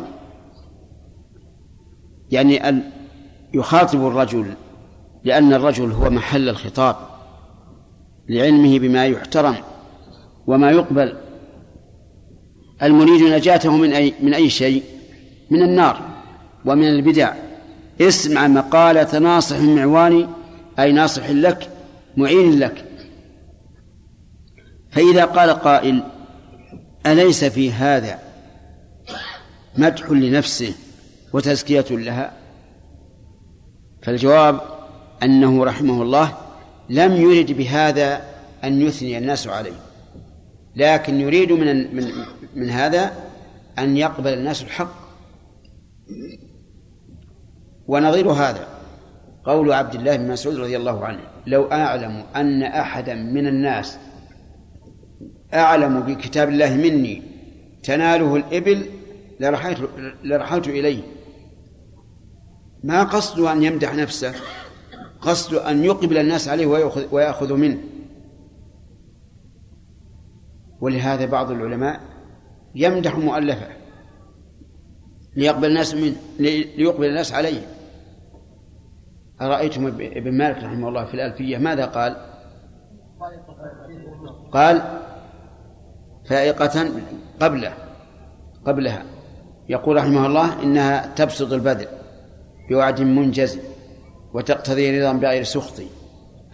[2.30, 2.82] يعني
[3.54, 4.46] يخاطب الرجل
[5.24, 6.96] لأن الرجل هو محل الخطاب
[8.28, 9.54] لعلمه بما يحترم
[10.46, 11.16] وما يقبل.
[12.82, 14.82] المريد نجاته من أي من أي شيء؟
[15.50, 16.00] من النار
[16.64, 17.34] ومن البدع.
[18.00, 20.26] اسمع مقالة ناصح معواني
[20.78, 21.70] أي ناصح لك
[22.16, 22.84] معين لك.
[24.96, 26.02] فإذا قال قائل
[27.06, 28.18] أليس في هذا
[29.76, 30.74] مدح لنفسه
[31.32, 32.32] وتزكية لها؟
[34.02, 34.60] فالجواب
[35.22, 36.36] أنه رحمه الله
[36.90, 38.22] لم يرد بهذا
[38.64, 39.80] أن يثني الناس عليه
[40.76, 42.12] لكن يريد من من
[42.54, 43.12] من هذا
[43.78, 45.06] أن يقبل الناس الحق.
[47.86, 48.68] ونظير هذا
[49.44, 53.98] قول عبد الله بن مسعود رضي الله عنه لو أعلم أن أحدا من الناس
[55.54, 57.22] أعلم بكتاب الله مني.
[57.82, 58.86] تناله الإبل
[59.40, 59.90] لرحلت
[60.24, 61.02] لرحلت إليه.
[62.84, 64.34] ما قصده أن يمدح نفسه؟
[65.20, 67.78] قصده أن يقبل الناس عليه ويأخذ, ويأخذ منه.
[70.80, 72.00] ولهذا بعض العلماء
[72.74, 73.68] يمدح مؤلفه
[75.36, 77.66] ليقبل الناس منه ليقبل الناس عليه.
[79.40, 82.16] أرأيتم ابن مالك رحمه الله في الألفية ماذا قال؟
[84.52, 85.05] قال
[86.28, 86.88] فائقة
[87.40, 87.74] قبله
[88.66, 89.04] قبلها.
[89.68, 91.86] يقول رحمه الله إنها تبسط البذل
[92.70, 93.58] بوعد منجز
[94.34, 95.82] وتقتضي رضا بغير سخط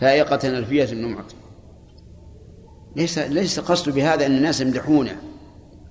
[0.00, 1.24] فائقة ألفية النمعة.
[2.96, 5.16] ليس ليس قصد بهذا أن الناس يمدحونه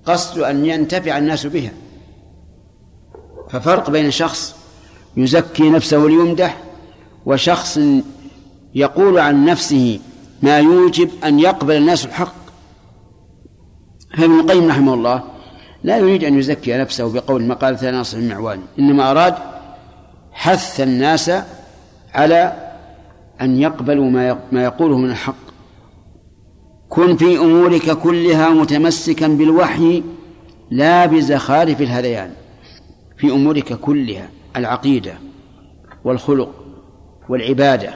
[0.04, 1.72] قصد أن ينتفع الناس بها.
[3.50, 4.56] ففرق بين شخص
[5.16, 6.62] يزكي نفسه ليمدح
[7.26, 7.78] وشخص
[8.74, 10.00] يقول عن نفسه
[10.42, 12.41] ما يوجب أن يقبل الناس الحق.
[14.16, 15.22] فابن القيم رحمه الله
[15.84, 19.34] لا يريد أن يزكي نفسه بقول مقالة ناصر المعواني إنما أراد
[20.32, 21.30] حث الناس
[22.14, 22.52] على
[23.40, 25.34] أن يقبلوا ما ما يقوله من الحق.
[26.88, 30.02] كن في أمورك كلها متمسكا بالوحي
[30.70, 32.30] لا بزخارف الهذيان.
[33.16, 35.14] في أمورك كلها العقيدة
[36.04, 36.50] والخلق
[37.28, 37.94] والعبادة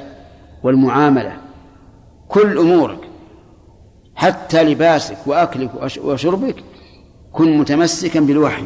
[0.62, 1.36] والمعاملة
[2.28, 3.05] كل أمورك.
[4.16, 5.70] حتى لباسك وأكلك
[6.04, 6.56] وشربك
[7.32, 8.64] كن متمسكا بالوحي.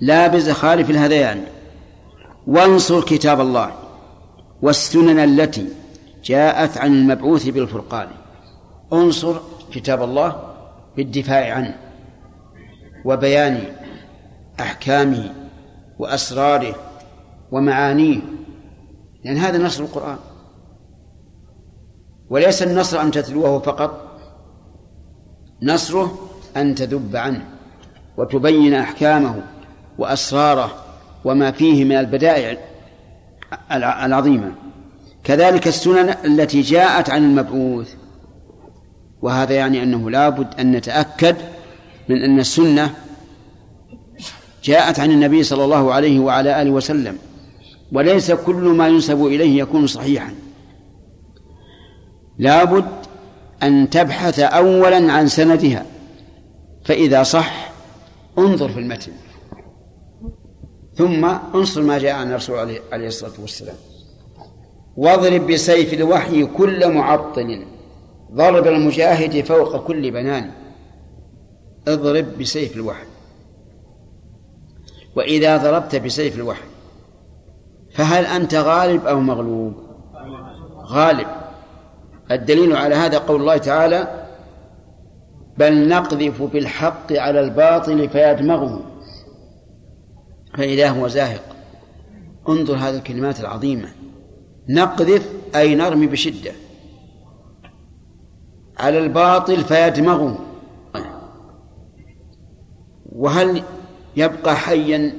[0.00, 1.44] لا بزخارف الهذيان.
[2.46, 3.72] وانصر كتاب الله
[4.62, 5.66] والسنن التي
[6.24, 8.08] جاءت عن المبعوث بالفرقان.
[8.92, 9.40] انصر
[9.72, 10.54] كتاب الله
[10.96, 11.76] بالدفاع عنه
[13.04, 13.64] وبيان
[14.60, 15.34] أحكامه
[15.98, 16.74] وأسراره
[17.52, 18.20] ومعانيه
[19.24, 20.18] يعني هذا نصر القرآن.
[22.30, 24.20] وليس النصر أن تتلوه فقط
[25.62, 27.44] نصره أن تذب عنه
[28.16, 29.42] وتبين أحكامه
[29.98, 30.84] وأسراره
[31.24, 32.58] وما فيه من البدائع
[33.72, 34.52] العظيمة.
[35.24, 37.94] كذلك السنن التي جاءت عن المبعوث
[39.22, 41.36] وهذا يعني أنه لابد أن نتأكد
[42.08, 42.94] من أن السنة
[44.64, 47.18] جاءت عن النبي صلى الله عليه وعلى آله وسلم
[47.92, 50.34] وليس كل ما ينسب إليه يكون صحيحا.
[52.38, 52.88] لابد
[53.62, 55.86] أن تبحث أولا عن سندها
[56.84, 57.72] فإذا صح
[58.38, 59.12] انظر في المتن.
[60.94, 61.24] ثم
[61.54, 62.58] انصر ما جاء عن الرسول
[62.92, 63.76] عليه الصلاة والسلام.
[64.96, 67.66] واضرب بسيف الوحي كل معطل.
[68.32, 70.50] ضرب المجاهد فوق كل بنان.
[71.88, 73.06] اضرب بسيف الوحي.
[75.16, 76.68] وإذا ضربت بسيف الوحي
[77.94, 79.74] فهل أنت غالب أو مغلوب؟
[80.82, 81.47] غالب.
[82.30, 84.24] الدليل على هذا قول الله تعالى
[85.58, 88.82] بل نقذف بالحق على الباطل فيدمغه.
[90.54, 91.56] فإذا هو زاهق
[92.48, 93.88] انظر هذه الكلمات العظيمة.
[94.68, 96.52] نقذف أي نرمي بشدة.
[98.78, 100.38] على الباطل فيدمغه.
[103.12, 103.62] وهل
[104.16, 105.12] يبقى حيا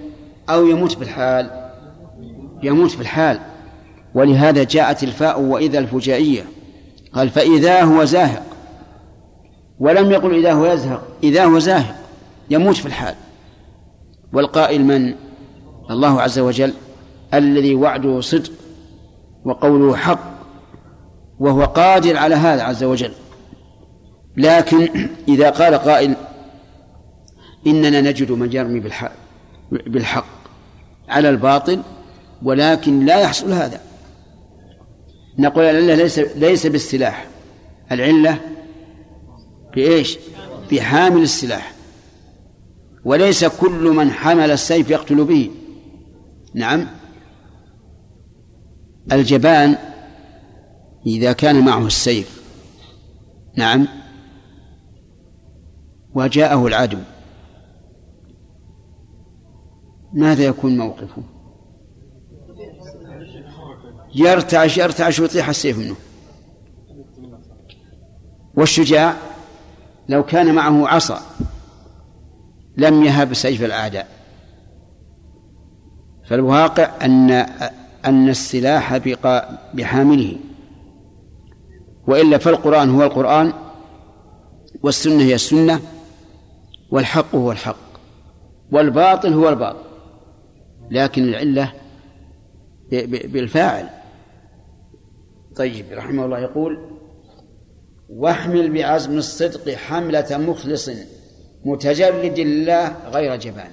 [0.49, 1.69] أو يموت في الحال
[2.63, 3.39] يموت في الحال
[4.13, 6.43] ولهذا جاءت الفاء وإذا الفجائية.
[7.13, 8.43] قال فإذا هو زاهق.
[9.79, 11.03] ولم يقل إذا هو يزهق.
[11.23, 11.95] إذا هو زاهق
[12.49, 13.15] يموت في الحال.
[14.33, 15.15] والقائل من؟
[15.89, 16.73] الله عز وجل.
[17.33, 18.51] الذي وعده صدق
[19.45, 20.19] وقوله حق
[21.39, 23.11] وهو قادر على هذا عز وجل.
[24.37, 26.15] لكن إذا قال قائل
[27.67, 28.79] إننا نجد من يرمي
[29.71, 30.25] بالحق,
[31.09, 31.81] على الباطل
[32.43, 33.81] ولكن لا يحصل هذا.
[35.39, 37.27] نقول العلة ليس ليس بالسلاح.
[37.91, 38.39] العلة
[39.75, 40.17] بإيش؟
[40.71, 41.73] بحامل السلاح.
[43.05, 45.51] وليس كل من حمل السيف يقتل به.
[46.53, 46.87] نعم.
[49.11, 49.75] الجبان
[51.05, 52.43] إذا كان معه السيف.
[53.55, 53.87] نعم.
[56.15, 56.99] وجاءه العدو.
[60.13, 61.38] ماذا يكون موقفه؟
[64.15, 65.95] يرتعش يرتعش ويطيح السيف منه.
[68.55, 69.13] والشجاع
[70.09, 71.21] لو كان معه عصا
[72.77, 74.07] لم يهب سيف الأعداء.
[76.25, 77.31] فالواقع أن
[78.05, 78.97] أن السلاح
[79.73, 80.37] بحامله.
[82.07, 83.53] وإلا فالقرآن هو القرآن
[84.83, 85.79] والسنة هي السنة
[86.91, 87.89] والحق هو الحق
[88.71, 89.89] والباطل هو الباطل.
[90.91, 91.73] لكن العلة
[92.91, 93.98] بالفاعل.
[95.59, 96.79] طيب رحمه الله يقول
[98.09, 100.89] واحمل بعزم الصدق حملة مخلص
[101.65, 103.71] متجرد لله غير جبان.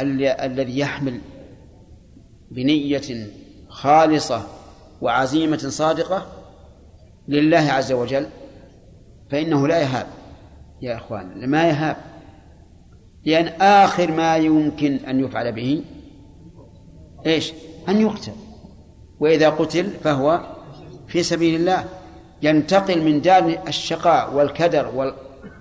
[0.00, 1.20] الذي يحمل
[2.50, 3.26] بنية
[3.68, 4.42] خالصة
[5.00, 6.26] وعزيمة صادقة
[7.28, 8.26] لله عز وجل
[9.30, 10.06] فإنه لا يهاب
[10.82, 11.96] يا إخوان ما يهاب
[13.24, 15.84] لأن آخر ما يمكن أن يفعل به
[17.26, 17.52] إيش؟
[17.88, 18.47] أن يقتل.
[19.20, 20.40] وإذا قتل فهو
[21.08, 21.84] في سبيل الله
[22.42, 25.14] ينتقل من دار الشقاء والكدر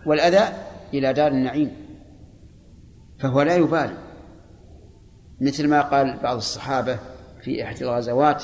[0.05, 0.53] والأذى
[0.93, 1.71] إلى دار النعيم
[3.19, 3.97] فهو لا يبالي.
[5.41, 6.99] مثل ما قال بعض الصحابة
[7.41, 8.43] في إحدى الغزوات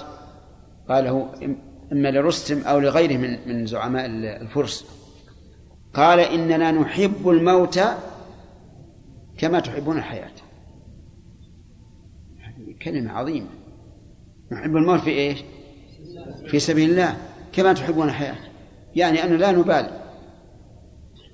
[0.90, 1.30] قاله
[1.92, 4.86] إما لرستم أو لغيره من من زعماء الفرس
[5.94, 7.80] قال إننا نحب الموت
[9.38, 10.32] كما تحبون الحياة.
[12.44, 13.48] هذه كلمة عظيمة.
[14.54, 15.44] نحب الموت في إيش؟
[16.48, 17.18] في سبيل الله
[17.54, 18.36] كما تحبون الحياة
[18.96, 20.04] يعني أن لا نبالي.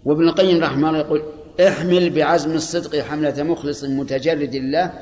[0.06, 1.24] وابن القيم رحمه الله يقول
[1.68, 4.94] احمل بعزم الصدق حملة مخلص متجرد الله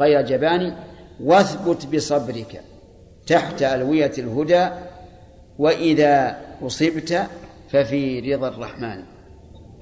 [0.00, 0.76] غير جبان
[1.20, 2.60] واثبت بصبرك
[3.26, 4.68] تحت ألوية الهدى
[5.58, 7.26] وإذا أصبت
[7.70, 9.02] ففي رضا الرحمن.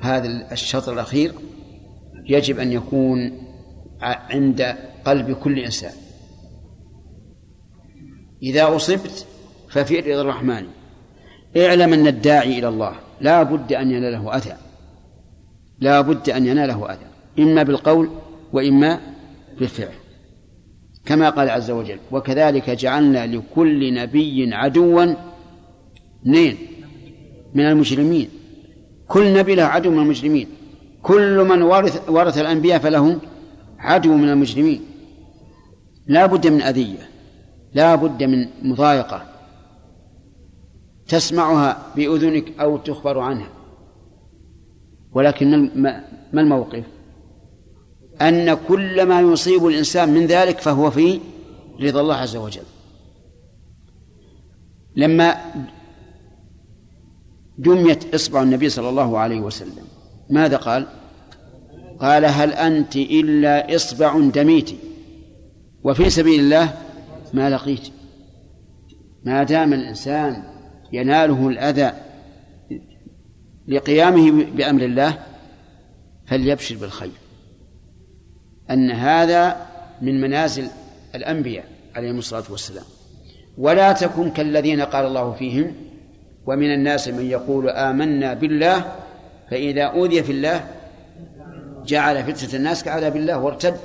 [0.01, 1.33] هذا الشطر الأخير
[2.27, 3.33] يجب أن يكون
[4.03, 4.75] عند
[5.05, 5.93] قلب كل إنسان.
[8.45, 9.27] إذا أصبت
[9.69, 10.67] ففي رضا الرحمن.
[11.57, 12.95] اعلم أن الداعي إلى الله.
[13.21, 14.57] لا بد أن يناله أذى.
[15.81, 17.07] لا بد أن يناله أذى.
[17.39, 18.11] إما بالقول
[18.53, 19.01] وإما
[19.59, 19.95] بالفعل.
[21.07, 25.15] كما قال عز وجل وكذلك جعلنا لكل نبي عدوا.
[26.23, 26.57] اثنين.
[27.55, 28.29] من المجرمين.
[29.09, 30.49] كل نبي له عدو من المجرمين.
[31.03, 33.19] كل من ورث ورث الأنبياء فله
[33.79, 34.81] عدو من المجرمين.
[36.07, 37.14] لا بد من أذية.
[37.75, 39.23] لا بد من مضايقة
[41.09, 43.49] تسمعها بأذنك أو تخبر عنها.
[45.13, 45.71] ولكن
[46.33, 46.85] ما الموقف؟
[48.21, 51.21] أن كل ما يصيب الإنسان من ذلك فهو في
[51.81, 52.63] رضا الله عز وجل.
[54.97, 55.37] لما
[57.59, 59.85] دميت إصبع النبي صلى الله عليه وسلم
[60.31, 60.87] ماذا قال؟
[62.01, 64.71] قال هل أنت إلا إصبع دميت
[65.85, 66.84] وفي سبيل الله
[67.35, 67.89] ما لقيت.
[69.25, 70.43] ما دام الإنسان
[70.93, 71.93] يناله الأذى
[73.69, 75.19] لقيامه بأمر الله
[76.27, 77.11] فليبشر بالخير.
[78.71, 79.67] أن هذا
[80.03, 80.67] من منازل
[81.15, 81.65] الأنبياء
[81.95, 82.85] عليهم الصلاة والسلام.
[83.59, 85.75] ولا تكن كالذين قال الله فيهم
[86.47, 88.93] ومن الناس من يقول آمنا بالله
[89.51, 90.71] فإذا أوذي في الله
[91.87, 93.77] جعل فتنة الناس كعذاب الله وارتد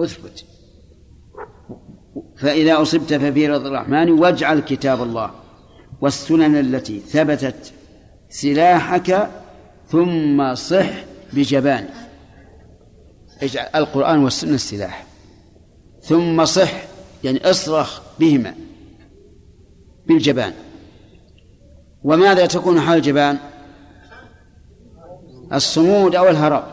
[0.00, 0.51] أثبت.
[2.36, 5.30] فإذا أصبت ففي رضا الرحمن واجعل كتاب الله
[6.00, 7.72] والسنن التي ثبتت
[8.28, 9.28] سلاحك
[9.88, 10.90] ثم صح
[11.32, 11.88] بجبان.
[13.42, 15.06] اجعل القرآن والسنة السلاح.
[16.02, 16.72] ثم صح
[17.24, 18.54] يعني اصرخ بهما
[20.06, 20.52] بالجبان.
[22.02, 23.38] وماذا تكون حال الجبان؟
[25.52, 26.64] الصمود أو الهرب؟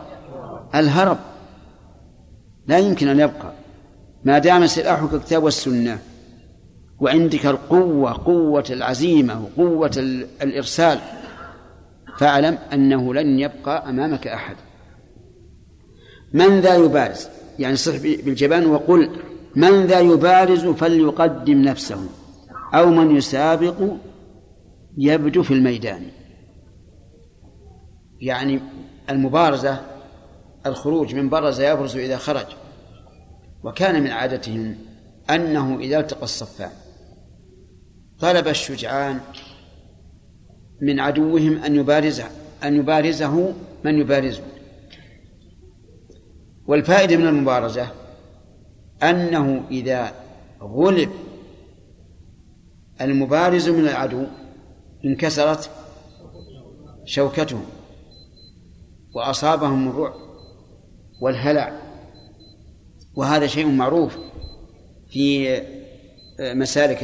[0.76, 1.18] الهرب
[2.68, 3.59] لا يمكن أن يبقى.
[4.24, 6.00] ما دام سلاحك الكتاب والسنة
[7.00, 9.92] وعندك القوة قوة العزيمة وقوة
[10.42, 11.00] الإرسال
[12.18, 14.56] فاعلم أنه لن يبقى أمامك أحد.
[16.34, 17.28] من ذا يبارز؟
[17.60, 19.10] يعني صح بالجبان وقل
[19.56, 22.10] من ذا يبارز فليقدم نفسه
[22.74, 23.94] أو من يسابق
[24.98, 26.02] يبدو في الميدان.
[28.22, 28.60] يعني
[29.10, 29.82] المبارزة
[30.66, 32.46] الخروج من برز يبرز إذا خرج.
[33.64, 34.76] وكان من عادتهم
[35.30, 36.72] أنه إذا التقى الصفان
[38.20, 39.20] طلب الشجعان
[40.82, 42.28] من عدوهم أن يبارزه
[42.64, 43.54] أن يبارزه
[43.86, 44.44] من يبارزه.
[46.68, 47.88] والفائدة من المبارزة
[49.04, 50.14] أنه إذا
[50.62, 51.10] غلب
[53.02, 54.26] المبارز من العدو
[55.06, 55.70] انكسرت
[57.06, 57.66] شوكتهم
[59.16, 60.14] وأصابهم الرعب
[61.22, 61.89] والهلع
[63.20, 64.18] وهذا شيء معروف
[65.10, 65.62] في
[66.40, 67.04] مسالك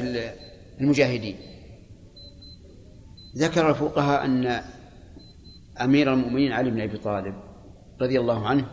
[0.82, 1.36] المجاهدين.
[3.38, 4.62] ذكر الفقهاء أن
[5.82, 7.36] أمير المؤمنين علي بن أبي طالب
[8.02, 8.68] رضي الله عنه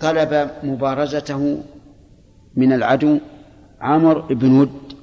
[0.00, 1.62] طلب مبارزته
[2.56, 3.18] من العدو
[3.80, 4.94] عمر بن ود.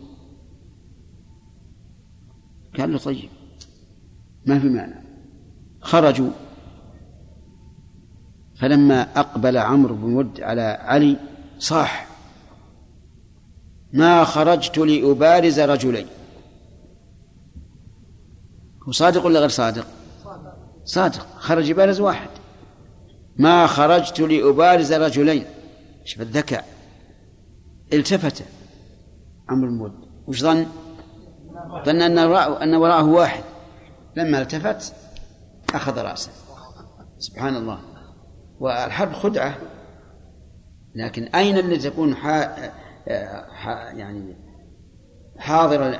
[2.78, 3.30] قال له طيب
[4.46, 4.96] ما في معنى.
[5.82, 6.30] خرجوا
[8.62, 11.18] فلما أقبل عمرو بن ود على علي
[11.60, 12.08] صاح
[13.94, 16.08] ما خرجت لأبارز رجلين.
[18.88, 19.88] هو صادق ولا غير صادق؟
[20.86, 22.30] صادق خرج يبارز واحد.
[23.38, 25.46] ما خرجت لأبارز رجلين.
[26.06, 26.66] شوف الذكاء.
[27.94, 28.44] التفت
[29.50, 29.94] عمرو بن ود.
[30.28, 30.66] وش ظن؟
[31.86, 32.18] ظن أن
[32.64, 33.44] أن وراءه واحد.
[34.16, 34.94] لما التفت
[35.74, 36.32] أخذ رأسه.
[37.20, 37.91] سبحان الله.
[38.62, 39.58] والحرب خدعة.
[40.96, 42.58] لكن أين اللي تكون حا
[43.94, 44.36] يعني
[45.38, 46.00] حاضر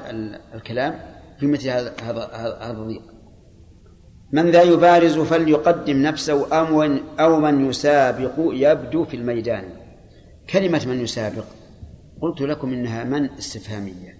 [0.56, 1.00] الكلام
[1.40, 3.02] في مثل هذا هذا الضيق؟
[4.32, 6.84] من ذا يبارز فليقدم نفسه أو
[7.20, 9.64] أو من يسابق يبدو في الميدان.
[10.50, 11.46] كلمة من يسابق
[12.22, 14.18] قلت لكم إنها من استفهامية.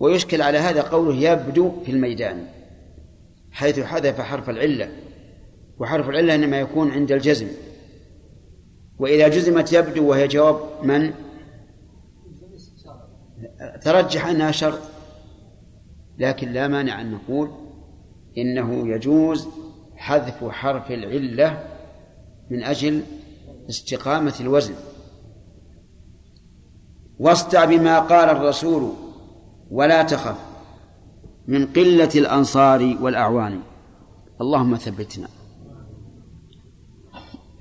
[0.00, 2.46] ويشكل على هذا قوله يبدو في الميدان
[3.50, 4.90] حيث حذف حرف العلة.
[5.80, 7.48] وحرف العلة إنما يكون عند الجزم.
[8.98, 11.12] وإذا جزمت يبدو وهي جواب من؟
[13.82, 14.80] ترجح أنها شرط
[16.18, 17.50] لكن لا مانع أن نقول
[18.38, 19.48] إنه يجوز
[19.96, 21.64] حذف حرف العلة
[22.50, 23.02] من أجل
[23.68, 24.74] استقامة الوزن.
[27.18, 28.92] واصدع بما قال الرسول
[29.70, 30.38] ولا تخف
[31.48, 33.60] من قلة الأنصار والأعوان.
[34.40, 35.28] اللهم ثبتنا.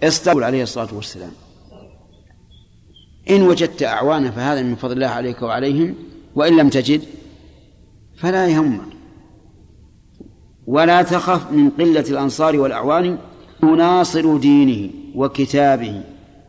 [0.04, 1.32] استقبل عليه الصلاة والسلام.
[3.30, 5.96] إن وجدت أعوانا فهذا من فضل الله عليك وعليهم
[6.36, 7.02] وإن لم تجد
[8.18, 9.00] فلا يهمك
[10.68, 13.18] ولا تخف من قلة الأنصار والأعوان
[13.64, 16.04] ناصر دينه وكتابه.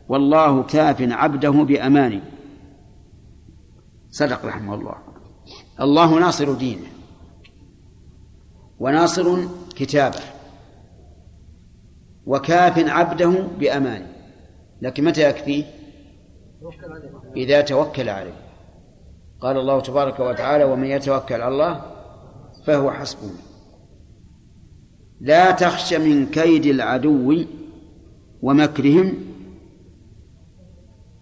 [0.08, 2.22] والله كاف عبده بأمانه.
[4.10, 4.94] صدق رحمه الله.
[5.80, 6.86] الله ناصر دينه.
[8.80, 9.38] وناصر
[9.76, 10.20] كتابه.
[12.30, 14.12] وكاف عبده بأمانه
[14.82, 15.64] لكن متى يكفيه
[17.36, 18.36] إذا توكل عليه.
[19.40, 21.82] قال الله تبارك وتعالى ومن يتوكل على الله
[22.66, 23.30] فهو حسبه.
[25.20, 27.44] لا تخش من كيد العدو
[28.42, 29.14] ومكرهم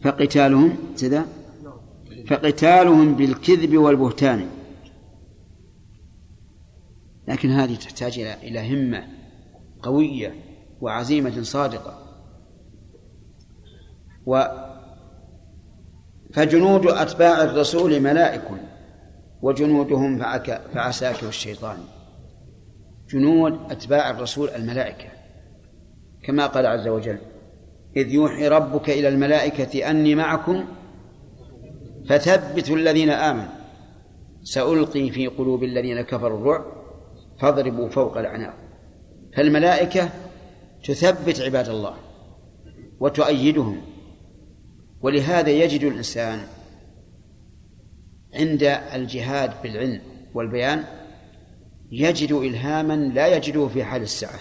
[0.01, 1.27] فقتالهم كذا؟
[2.27, 4.47] فقتالهم بالكذب والبهتان.
[7.29, 9.07] لكن هذه تحتاج إلى إلى همة
[9.83, 10.48] قوية.
[10.81, 11.99] وعزيمة صادقة.
[14.27, 14.45] و
[16.33, 18.43] فجنود أتباع الرسول ملائك
[19.43, 20.19] وجنودهم
[20.75, 21.79] فعساكر الشيطان
[23.11, 25.09] جنود أتباع الرسول الملائكة
[26.25, 27.19] كما قال عز وجل
[27.97, 30.65] إذ يوحي ربك إلى الملائكة أني معكم
[32.09, 33.59] فثبتوا الذين آمنوا.
[34.43, 36.65] سألقي في قلوب الذين كفروا الرعب
[37.41, 38.55] فاضربوا فوق الأعناق.
[39.37, 40.09] فالملائكة
[40.85, 41.97] تثبت عباد الله
[43.01, 43.83] وتؤيدهم.
[45.03, 46.47] ولهذا يجد الإنسان
[48.35, 50.01] عند الجهاد بالعلم
[50.35, 50.85] والبيان
[51.91, 54.41] يجد إلهاما لا يجده في حال السعة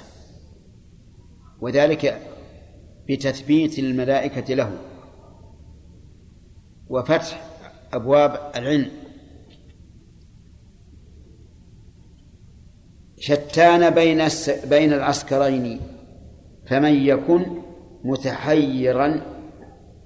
[1.61, 2.21] وذلك
[3.09, 4.77] بتثبيت الملائكة له
[6.89, 7.47] وفتح
[7.93, 8.91] أبواب العلم.
[13.19, 14.27] شتان بين
[14.69, 15.81] بين العسكرين
[16.67, 17.45] فمن يكن
[18.03, 19.21] متحيرا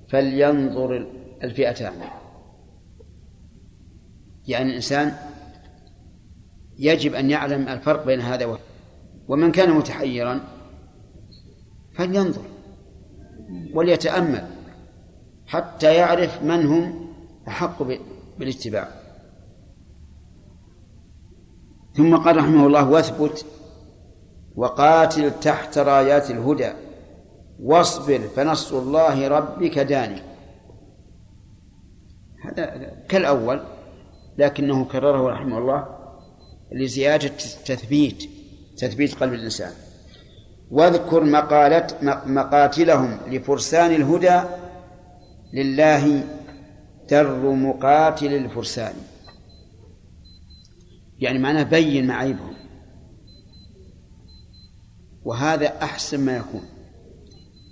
[0.10, 1.08] فلينظر
[1.44, 1.94] الفئتان
[4.48, 5.14] يعني الإنسان
[6.80, 8.62] يجب أن يعلم الفرق بين هذا وهذا.
[9.28, 10.42] ومن كان متحيرا
[11.94, 12.42] فلينظر
[13.74, 14.48] وليتأمل
[15.48, 17.08] حتى يعرف من هم
[17.48, 17.84] أحق
[18.40, 18.88] بالاتباع.
[21.94, 23.46] ثم قال رحمه الله واثبت
[24.56, 26.72] وقاتل تحت رايات الهدى
[27.64, 30.22] واصبر فنصر الله ربك داني.
[32.46, 33.64] هذا كالأول
[34.38, 35.88] لكنه كرره رحمه الله
[36.72, 37.32] لزيادة
[37.66, 38.30] تثبيت
[38.78, 39.72] تثبيت قلب الإنسان.
[40.72, 41.88] واذكر مقالة
[42.26, 44.42] مقاتلهم لفرسان الهدى
[45.54, 46.24] لله
[47.10, 48.94] در مقاتل الفرسان.
[51.20, 52.61] يعني معناه بين معايبهم.
[55.26, 56.64] وهذا أحسن ما يكون.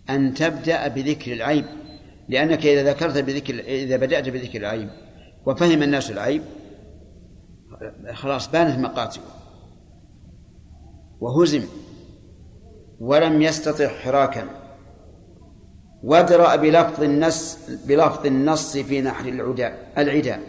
[0.10, 1.66] أن تبدأ بذكر العيب
[2.30, 4.90] لأنك إذا ذكرت بذكر إذا بدأت بذكر العيب
[5.46, 6.42] وفهم الناس العيب
[8.14, 9.24] خلاص بانت مقاتله.
[11.20, 11.64] وهزم
[13.00, 14.48] ولم يستطع حراكا.
[16.04, 17.58] وادرأ بلفظ النص
[17.88, 20.40] بلفظ النص في نحر العداء العداء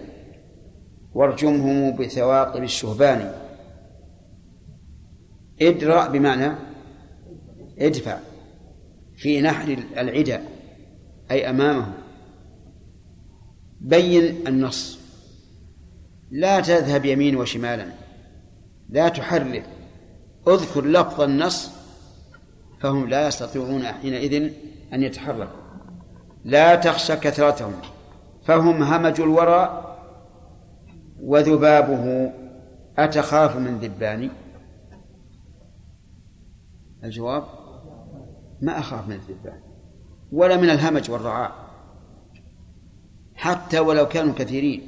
[1.14, 3.32] وارجمهم بثواقب الشهبان.
[5.62, 6.69] ادرأ بمعنى
[7.80, 8.18] ادفع
[9.16, 10.44] في نحر العداء
[11.30, 11.92] أي أمامه
[13.80, 14.98] بين النص.
[16.30, 17.86] لا تذهب يمين وشمالا.
[18.88, 19.66] لا تحرك
[20.48, 21.70] اذكر لفظ النص
[22.80, 24.52] فهم لا يستطيعون حينئذ
[24.92, 25.60] أن يتحركوا.
[26.44, 27.72] لا تخشى كثرتهم.
[28.44, 29.96] فهم همج الورى
[31.20, 32.32] وذبابه.
[32.98, 34.30] أتخاف من ذبان
[37.04, 37.59] الجواب؟
[38.62, 39.60] ما أخاف من الذبان
[40.32, 41.52] ولا من الهمج والرعاء.
[43.34, 44.82] حتى ولو كانوا كثيرين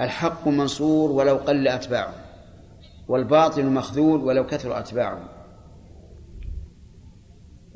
[0.00, 2.14] الحق منصور ولو قل أتباعه
[3.08, 5.28] والباطل مخذول ولو كثر أتباعه.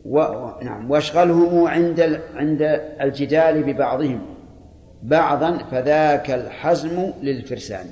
[0.04, 0.18] و...
[0.62, 2.20] نعم وأشغلهم عند ال...
[2.34, 2.62] عند
[3.00, 4.26] الجدال ببعضهم.
[5.02, 7.86] بعضا فذاك الحزم للفرسان.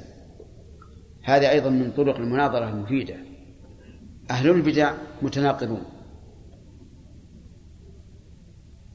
[1.24, 3.14] هذا أيضا من طرق المناظرة المفيدة.
[4.30, 4.92] أهل البدع
[5.22, 5.82] متناقضون.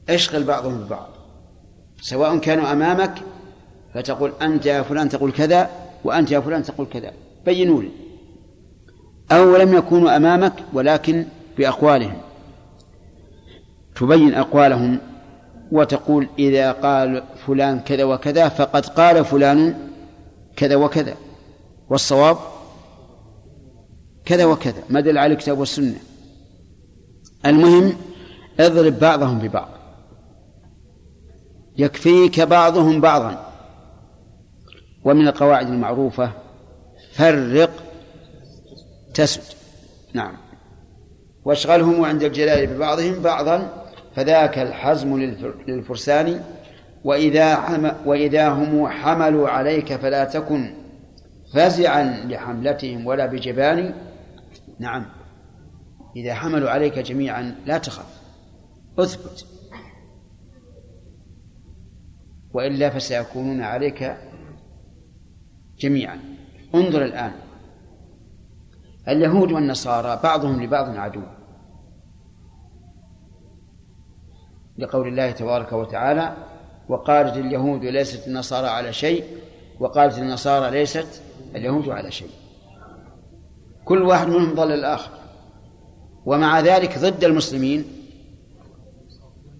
[0.08, 1.08] أشغل بعضهم ببعض.
[2.00, 3.14] سواء كانوا أمامك
[3.94, 5.70] فتقول أنت يا فلان تقول كذا
[6.04, 7.12] وأنت يا فلان تقول كذا.
[7.46, 7.90] بينوا لي.
[9.32, 11.24] أو لم يكونوا أمامك ولكن
[11.58, 12.20] بأقوالهم.
[13.96, 14.98] تبين أقوالهم
[15.72, 19.74] وتقول إذا قال فلان كذا وكذا فقد قال فلان
[20.56, 21.14] كذا وكذا.
[21.90, 22.36] والصواب
[24.24, 24.82] كذا وكذا.
[24.90, 25.98] ما دل على الكتاب والسنة.
[27.46, 27.92] المهم
[28.60, 29.77] اضرب بعضهم ببعض.
[31.78, 33.52] يكفيك بعضهم بعضا.
[35.04, 36.32] ومن القواعد المعروفة
[37.12, 37.70] فرق
[39.14, 39.42] تسد.
[40.14, 40.36] نعم.
[41.44, 43.84] واشغلهم عند الجلال ببعضهم بعضا
[44.16, 45.18] فذاك الحزم
[45.68, 46.44] للفرسان.
[47.04, 50.74] وإذا حم وإذا هم حملوا عليك فلا تكن
[51.54, 53.94] فزعا لحملتهم ولا بجبان.
[54.78, 55.06] نعم.
[56.16, 58.06] إذا حملوا عليك جميعا لا تخف.
[58.98, 59.57] اثبت.
[62.52, 64.16] وإلا فسيكونون عليك
[65.78, 66.20] جميعا.
[66.74, 67.32] انظر الآن.
[69.08, 71.22] اليهود والنصارى بعضهم لبعض عدو.
[74.78, 76.36] لقول الله تبارك وتعالى
[76.88, 79.24] وقالت اليهود ليست النصارى على شيء
[79.80, 81.22] وقالت النصارى ليست
[81.54, 82.30] اليهود على شيء.
[83.84, 85.10] كل واحد منهم ضل الآخر.
[86.26, 87.84] ومع ذلك ضد المسلمين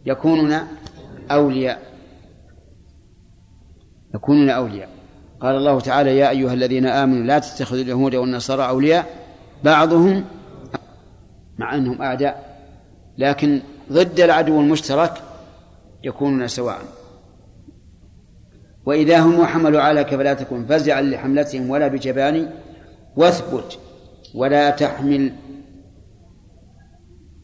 [0.06, 0.58] يكونون
[1.30, 1.97] أولياء.
[4.14, 4.88] يكونون أولياء
[5.40, 9.06] قال الله تعالى يا أيها الذين آمنوا لا تتخذوا اليهود والنصارى أولياء.
[9.64, 10.24] بعضهم
[11.58, 12.58] مع أنهم أعداء
[13.18, 13.60] لكن
[13.92, 15.22] ضد العدو المشترك
[16.04, 16.78] يكونون سواء.
[18.86, 22.50] وإذا هم حملوا عليك فلا تكن فزعا لحملتهم ولا بجبان
[23.16, 23.78] واثبت
[24.34, 25.32] ولا تحمل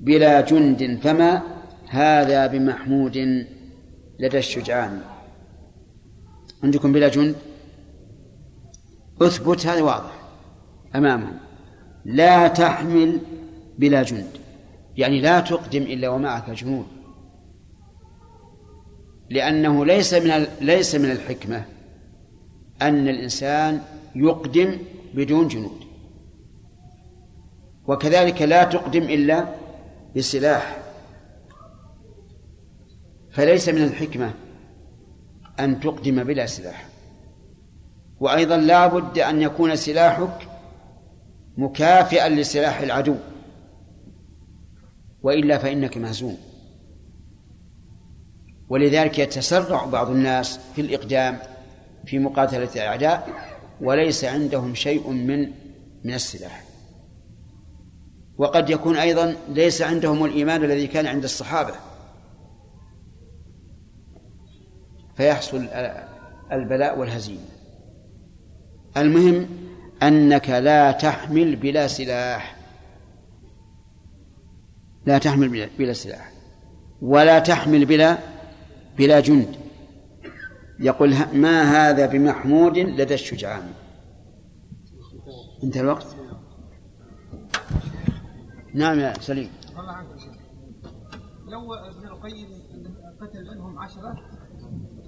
[0.00, 1.42] بلا جند فما
[1.88, 3.16] هذا بمحمود
[4.20, 5.00] لدى الشجعان.
[6.64, 7.36] عندكم بلا جند؟
[9.22, 10.12] اثبت هذا واضح
[10.94, 11.38] أمامهم.
[12.04, 13.20] لا تحمل
[13.78, 14.30] بلا جند
[14.96, 16.86] يعني لا تقدم إلا ومعك جنود
[19.30, 21.64] لأنه ليس من ليس من الحكمة
[22.82, 23.82] أن الإنسان
[24.14, 24.78] يقدم
[25.14, 25.80] بدون جنود.
[27.86, 29.54] وكذلك لا تقدم إلا
[30.16, 30.76] بسلاح.
[33.30, 34.34] فليس من الحكمة
[35.60, 36.88] أن تقدم بلا سلاح.
[38.20, 40.48] وأيضا لا بد أن يكون سلاحك
[41.56, 43.16] مكافئا لسلاح العدو.
[45.22, 46.36] وإلا فإنك مهزوم.
[48.68, 51.38] ولذلك يتسرع بعض الناس في الإقدام
[52.06, 53.28] في مقاتلة الأعداء
[53.80, 55.50] وليس عندهم شيء من
[56.04, 56.64] من السلاح.
[58.38, 61.74] وقد يكون أيضا ليس عندهم الإيمان الذي كان عند الصحابة.
[65.16, 65.68] فيحصل
[66.52, 67.48] البلاء والهزيمة.
[68.96, 69.46] المهم
[70.02, 72.56] أنك لا تحمل بلا سلاح.
[75.06, 76.32] لا تحمل بلا سلاح.
[77.02, 78.18] ولا تحمل بلا
[78.98, 79.56] بلا جند.
[80.80, 83.72] يقول ما هذا بمحمود لدى الشجعان.
[85.64, 86.06] انتهى الوقت؟
[88.74, 89.50] نعم يا سليم.
[91.46, 92.48] لو ابن القيم
[93.20, 94.16] قتل منهم عشرة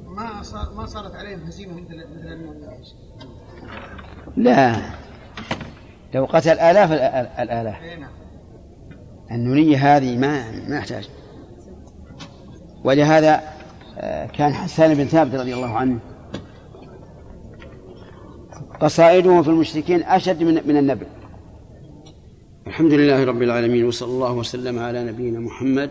[0.06, 2.56] ما صار ما صارت عليهم هزيمة مثل مثل
[4.36, 4.76] لا.
[6.14, 6.92] لو قتل آلاف
[7.40, 7.76] الآلاف.
[9.30, 11.08] النونية هذه ما ما يحتاج.
[12.84, 13.42] ولهذا
[13.98, 15.98] آه، كان حسان بن ثابت رضي الله عنه
[18.80, 21.06] قصائده في المشركين أشد من من النبل.
[22.66, 25.90] الحمد لله رب العالمين وصلى الله وسلم على نبينا محمد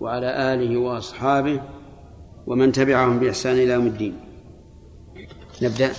[0.00, 1.60] وعلى آله وأصحابه
[2.46, 4.20] ومن تبعهم بإحسان إلى يوم الدين.
[5.62, 5.92] نبدأ.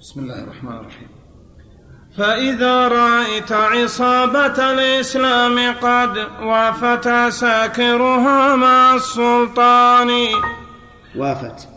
[0.00, 1.08] بسم الله الرحمن الرحيم.
[2.18, 10.10] فإذا رأيت عصابة الإسلام قد وافت عساكرها مع السلطان.
[11.16, 11.68] وافت.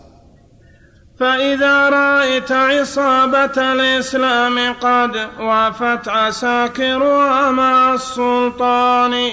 [1.19, 9.31] فإذا رأيت عصابة الإسلام قد وافت عساكرها مع السلطان.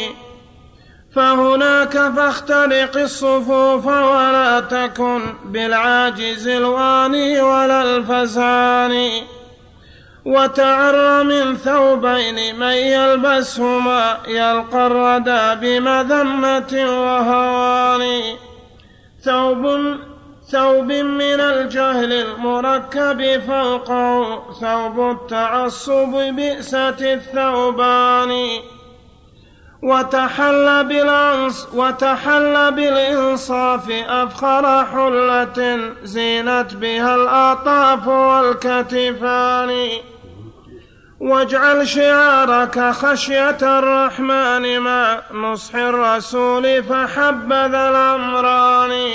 [1.16, 9.22] فهناك فاخترق الصفوف ولا تكن بالعاجز الواني ولا الفزان
[10.24, 18.22] وتعر من ثوبين من يلبسهما يلقى الردى بمذمة وهوان.
[19.24, 19.96] ثوب
[20.50, 28.32] ثوب من الجهل المركب فوقه ثوب التعصب بئسة الثوبان.
[29.82, 39.88] وتحل بالعنص وتحل بالإنصاف أفخر حلة زينت بها الأطاف والكتفان.
[41.20, 49.10] واجعل شعارك خشية الرحمن مع نصح الرسول فحبذا الأمران.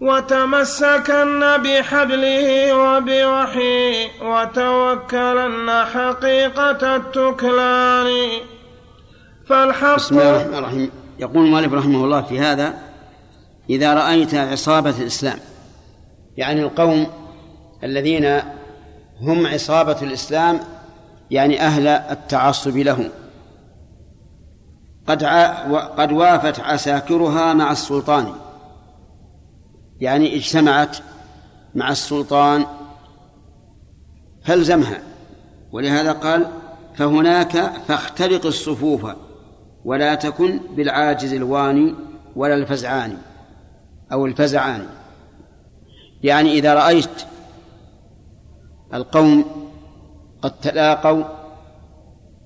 [0.00, 8.30] وتمسكن بحبله وبوحيه وتوكلن حقيقة التكلان.
[9.46, 10.90] فالحق بسم الله الرحمن الرحيم.
[11.18, 12.74] يقول المؤلف رحمه الله في هذا
[13.70, 15.38] إذا رأيت عصابة الإسلام.
[16.36, 17.06] يعني القوم
[17.84, 18.40] الذين
[19.20, 20.60] هم عصابة الإسلام
[21.30, 23.10] يعني أهل التعصب له
[25.06, 25.24] قد
[25.98, 28.32] قد وافت عساكرها مع السلطان.
[30.00, 30.96] يعني اجتمعت
[31.74, 32.66] مع السلطان
[34.44, 35.02] فالزمها.
[35.72, 36.46] ولهذا قال
[36.94, 39.06] فهناك فاخترق الصفوف
[39.86, 41.94] ولا تكن بالعاجز الواني
[42.36, 43.18] ولا الفزعان
[44.12, 44.86] أو الفزعان.
[46.22, 47.22] يعني إذا رأيت
[48.94, 49.44] القوم
[50.42, 51.24] قد تلاقوا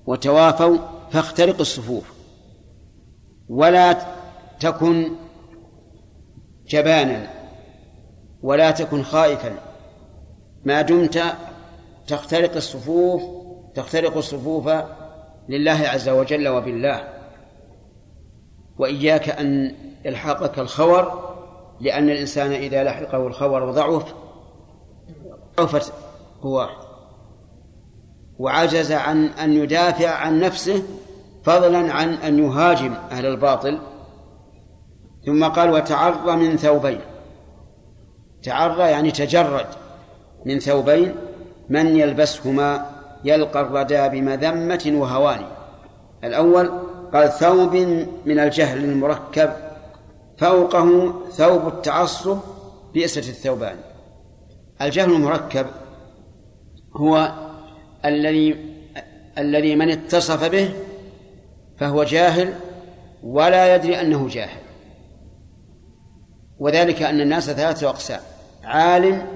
[0.05, 0.77] وتوافوا
[1.11, 2.13] فاخترق الصفوف
[3.49, 3.97] ولا
[4.59, 5.11] تكن
[6.67, 7.27] جبانا
[8.41, 9.55] ولا تكن خائفا.
[10.65, 11.23] ما دمت
[12.07, 13.21] تخترق الصفوف
[13.75, 14.69] تخترق الصفوف
[15.49, 17.20] لله عز وجل وبالله.
[18.81, 19.75] وإياك أن
[20.05, 21.31] يلحقك الخور
[21.81, 24.13] لأن الإنسان إذا لحقه الخور ضعف
[25.57, 25.93] ضعفت
[26.41, 26.69] قواه.
[28.39, 30.83] وعجز عن أن يدافع عن نفسه
[31.43, 33.79] فضلا عن أن يهاجم أهل الباطل.
[35.25, 36.99] ثم قال وتعرى من ثوبين.
[38.43, 39.65] تعرى يعني تجرد.
[40.45, 41.15] من ثوبين
[41.69, 42.85] من يلبسهما
[43.23, 45.45] يلقى الردى بمذمة وهوان
[46.23, 47.75] الأول قال ثوب
[48.25, 49.53] من الجهل المركب
[50.37, 52.37] فوقه ثوب التعصب
[52.93, 53.75] بئسة الثوبان.
[54.81, 55.65] الجهل المركب
[56.93, 57.31] هو
[58.05, 58.71] الذي
[59.37, 60.73] الذي من اتصف به
[61.77, 62.53] فهو جاهل
[63.23, 64.61] ولا يدري أنه جاهل.
[66.59, 68.19] وذلك أن الناس ثلاثة أقسام
[68.63, 69.27] عالم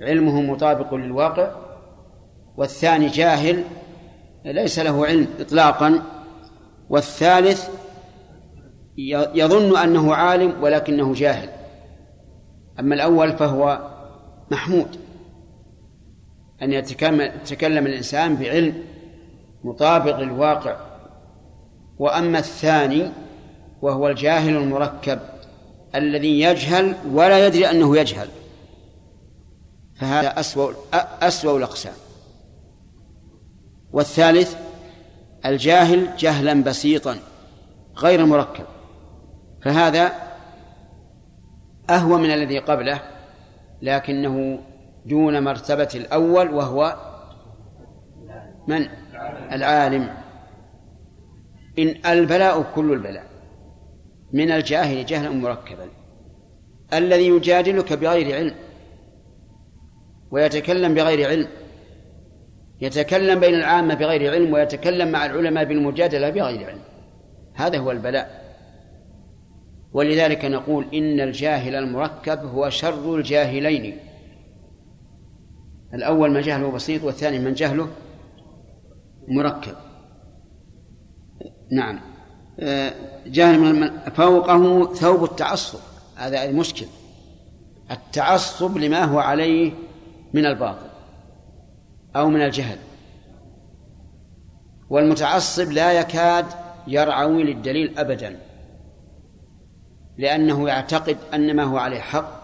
[0.00, 1.50] علمه مطابق للواقع
[2.56, 3.64] والثاني جاهل
[4.44, 6.17] ليس له علم اطلاقا.
[6.90, 7.68] والثالث
[9.34, 11.48] يظن أنه عالم ولكنه جاهل.
[12.80, 13.90] أما الأول فهو
[14.50, 14.96] محمود.
[16.62, 18.84] أن يتكلم الإنسان بعلم
[19.64, 20.76] مطابق للواقع.
[21.98, 23.10] وأما الثاني
[23.82, 25.18] وهو الجاهل المركب
[25.94, 28.28] الذي يجهل ولا يدري أنه يجهل.
[29.94, 30.72] فهذا أسوأ
[31.22, 31.94] أسوأ الأقسام.
[33.92, 34.67] والثالث
[35.46, 37.16] الجاهل جهلا بسيطا
[37.96, 38.64] غير مركب
[39.62, 40.12] فهذا
[41.90, 43.00] أهوى من الذي قبله
[43.82, 44.58] لكنه
[45.06, 46.96] دون مرتبة الأول وهو
[48.68, 48.88] من؟
[49.52, 50.14] العالم.
[51.78, 53.24] إن البلاء كل البلاء.
[54.32, 55.88] من الجاهل جهلا مركبا.
[56.92, 58.54] الذي يجادلك بغير علم
[60.30, 61.48] ويتكلم بغير علم.
[62.80, 66.80] يتكلم بين العامة بغير علم ويتكلم مع العلماء بالمجادلة بغير علم.
[67.54, 68.48] هذا هو البلاء.
[69.92, 73.98] ولذلك نقول إن الجاهل المركب هو شر الجاهلين.
[75.94, 77.88] الأول من جهله بسيط والثاني من جهله
[79.28, 79.74] مركب.
[81.72, 82.00] نعم.
[82.60, 82.92] آه،
[83.26, 85.78] جاهل من فوقه ثوب التعصب.
[86.16, 86.86] هذا المشكل
[87.90, 89.72] التعصب لما هو عليه
[90.34, 90.87] من الباطل.
[92.16, 92.78] أو من الجهل.
[94.90, 96.46] والمتعصب لا يكاد
[96.86, 98.40] يرعوي للدليل أبدا
[100.18, 102.42] لأنه يعتقد أن ما هو عليه حق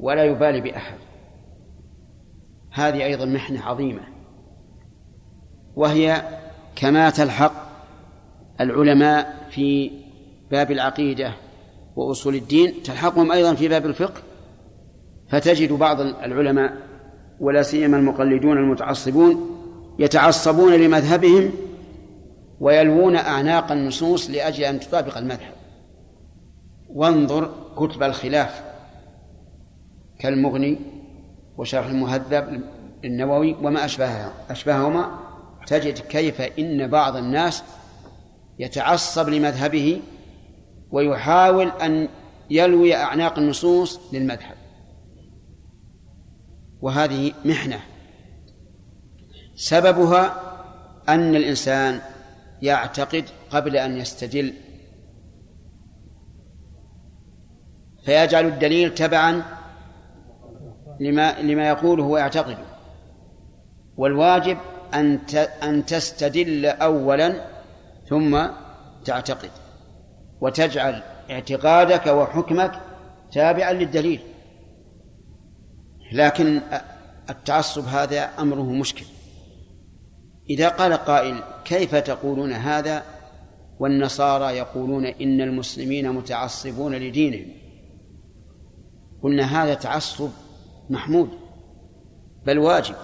[0.00, 0.98] ولا يبالي بأحد.
[2.72, 4.02] هذه أيضا محنة عظيمة
[5.76, 6.22] وهي
[6.76, 7.52] كما تلحق
[8.60, 9.90] العلماء في
[10.50, 11.34] باب العقيدة
[11.96, 14.22] وأصول الدين تلحقهم أيضا في باب الفقه
[15.28, 16.76] فتجد بعض العلماء
[17.40, 19.58] ولا سيما المقلدون المتعصبون
[19.98, 21.50] يتعصبون لمذهبهم
[22.60, 25.52] ويلوون أعناق النصوص لأجل أن تطابق المذهب.
[26.88, 28.62] وانظر كتب الخلاف
[30.18, 30.78] كالمغني
[31.58, 32.62] وشرح المهذب
[33.04, 35.18] النووي وما أشبهها أشبههما.
[35.66, 37.62] تجد كيف إن بعض الناس
[38.58, 40.00] يتعصب لمذهبه
[40.90, 42.08] ويحاول أن
[42.50, 44.61] يلوي أعناق النصوص للمذهب.
[46.82, 47.80] وهذه محنة.
[49.54, 50.40] سببها
[51.08, 52.00] أن الإنسان
[52.62, 54.54] يعتقد قبل أن يستدل
[58.04, 59.42] فيجعل الدليل تبعا
[61.00, 62.64] لما لما يقوله ويعتقده
[63.96, 64.58] والواجب
[64.94, 65.18] أن
[65.62, 67.34] أن تستدل أولا
[68.08, 68.46] ثم
[69.04, 69.50] تعتقد.
[70.40, 72.80] وتجعل اعتقادك وحكمك
[73.32, 74.20] تابعا للدليل.
[76.12, 76.60] لكن
[77.30, 79.04] التعصب هذا أمره مشكل.
[80.50, 83.02] إذا قال قائل كيف تقولون هذا؟
[83.80, 87.52] والنصارى يقولون إن المسلمين متعصبون لدينهم.
[89.22, 90.30] قلنا هذا تعصب
[90.90, 91.28] محمود
[92.46, 92.94] بل واجب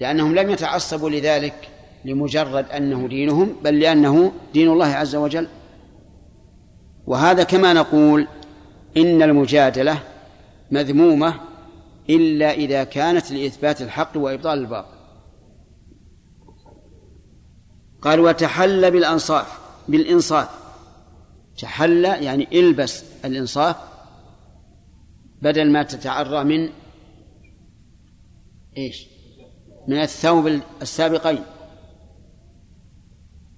[0.00, 1.68] لأنهم لم يتعصبوا لذلك
[2.04, 5.48] لمجرد أنه دينهم بل لأنه دين الله عز وجل.
[7.06, 8.28] وهذا كما نقول
[8.96, 9.98] إن المجادلة
[10.70, 11.40] مذمومة
[12.10, 14.98] إلا إذا كانت لإثبات الحق وإبطال الباطل.
[18.02, 19.58] قال وتحل بالأنصاف
[19.88, 20.48] بالإنصاف.
[21.58, 23.76] تحل يعني إلبس الإنصاف
[25.42, 26.68] بدل ما تتعرى من
[28.76, 29.06] إيش؟
[29.88, 31.42] من الثوب السابقين.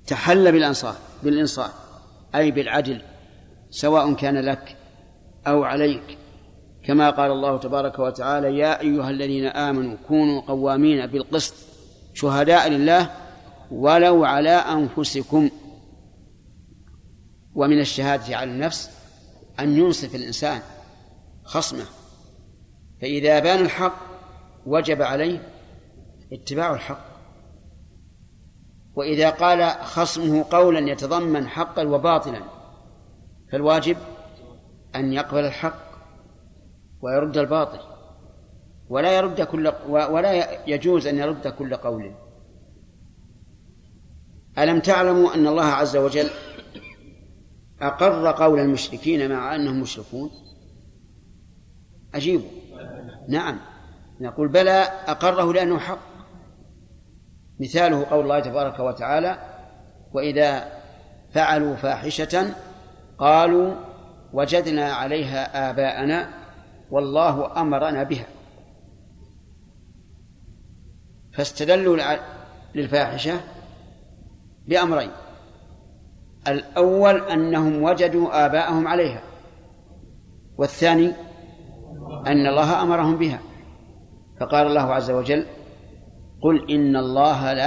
[0.07, 1.73] تحل بالأنصاف بالإنصاف
[2.35, 3.03] أي بالعدل
[3.71, 4.77] سواء كان لك
[5.47, 6.20] أو عليك.
[6.91, 11.55] كما قال الله تبارك وتعالى يا أيها الذين آمنوا كونوا قوامين بالقسط
[12.15, 13.11] شهداء لله
[13.71, 15.51] ولو على أنفسكم.
[17.55, 18.91] ومن الشهادة على النفس
[19.61, 20.61] أن ينصف الإنسان
[21.45, 21.85] خصمه
[23.01, 23.97] فإذا بان الحق
[24.67, 25.43] وجب عليه
[26.33, 27.05] اتباع الحق.
[28.95, 32.43] وإذا قال خصمه قولا يتضمن حقا وباطلا
[33.53, 33.97] فالواجب
[34.95, 35.90] أن يقبل الحق
[37.03, 37.81] ويرد الباطل.
[38.89, 42.13] ولا يرد كل ولا يجوز أن يرد كل قول.
[44.59, 46.31] ألم تعلموا أن الله عز وجل
[47.83, 50.31] أقر قول المشركين مع أنهم مشركون؟
[52.15, 52.51] أجيبوا.
[53.29, 53.61] نعم.
[54.21, 55.99] نقول بلى أقره لأنه حق.
[57.61, 59.39] مثاله قول الله تبارك وتعالى
[60.13, 60.81] وإذا
[61.33, 62.55] فعلوا فاحشة
[63.19, 63.75] قالوا
[64.33, 66.40] وجدنا عليها آباءنا
[66.91, 68.27] والله أمرنا بها.
[71.33, 71.97] فاستدلوا
[72.75, 73.41] للفاحشة
[74.69, 75.11] بأمرين.
[76.49, 79.23] الأول أنهم وجدوا آباءهم عليها.
[80.59, 81.13] والثاني
[82.27, 83.41] أن الله أمرهم بها.
[84.41, 85.47] فقال الله عز وجل
[86.43, 87.59] قل إن الله لا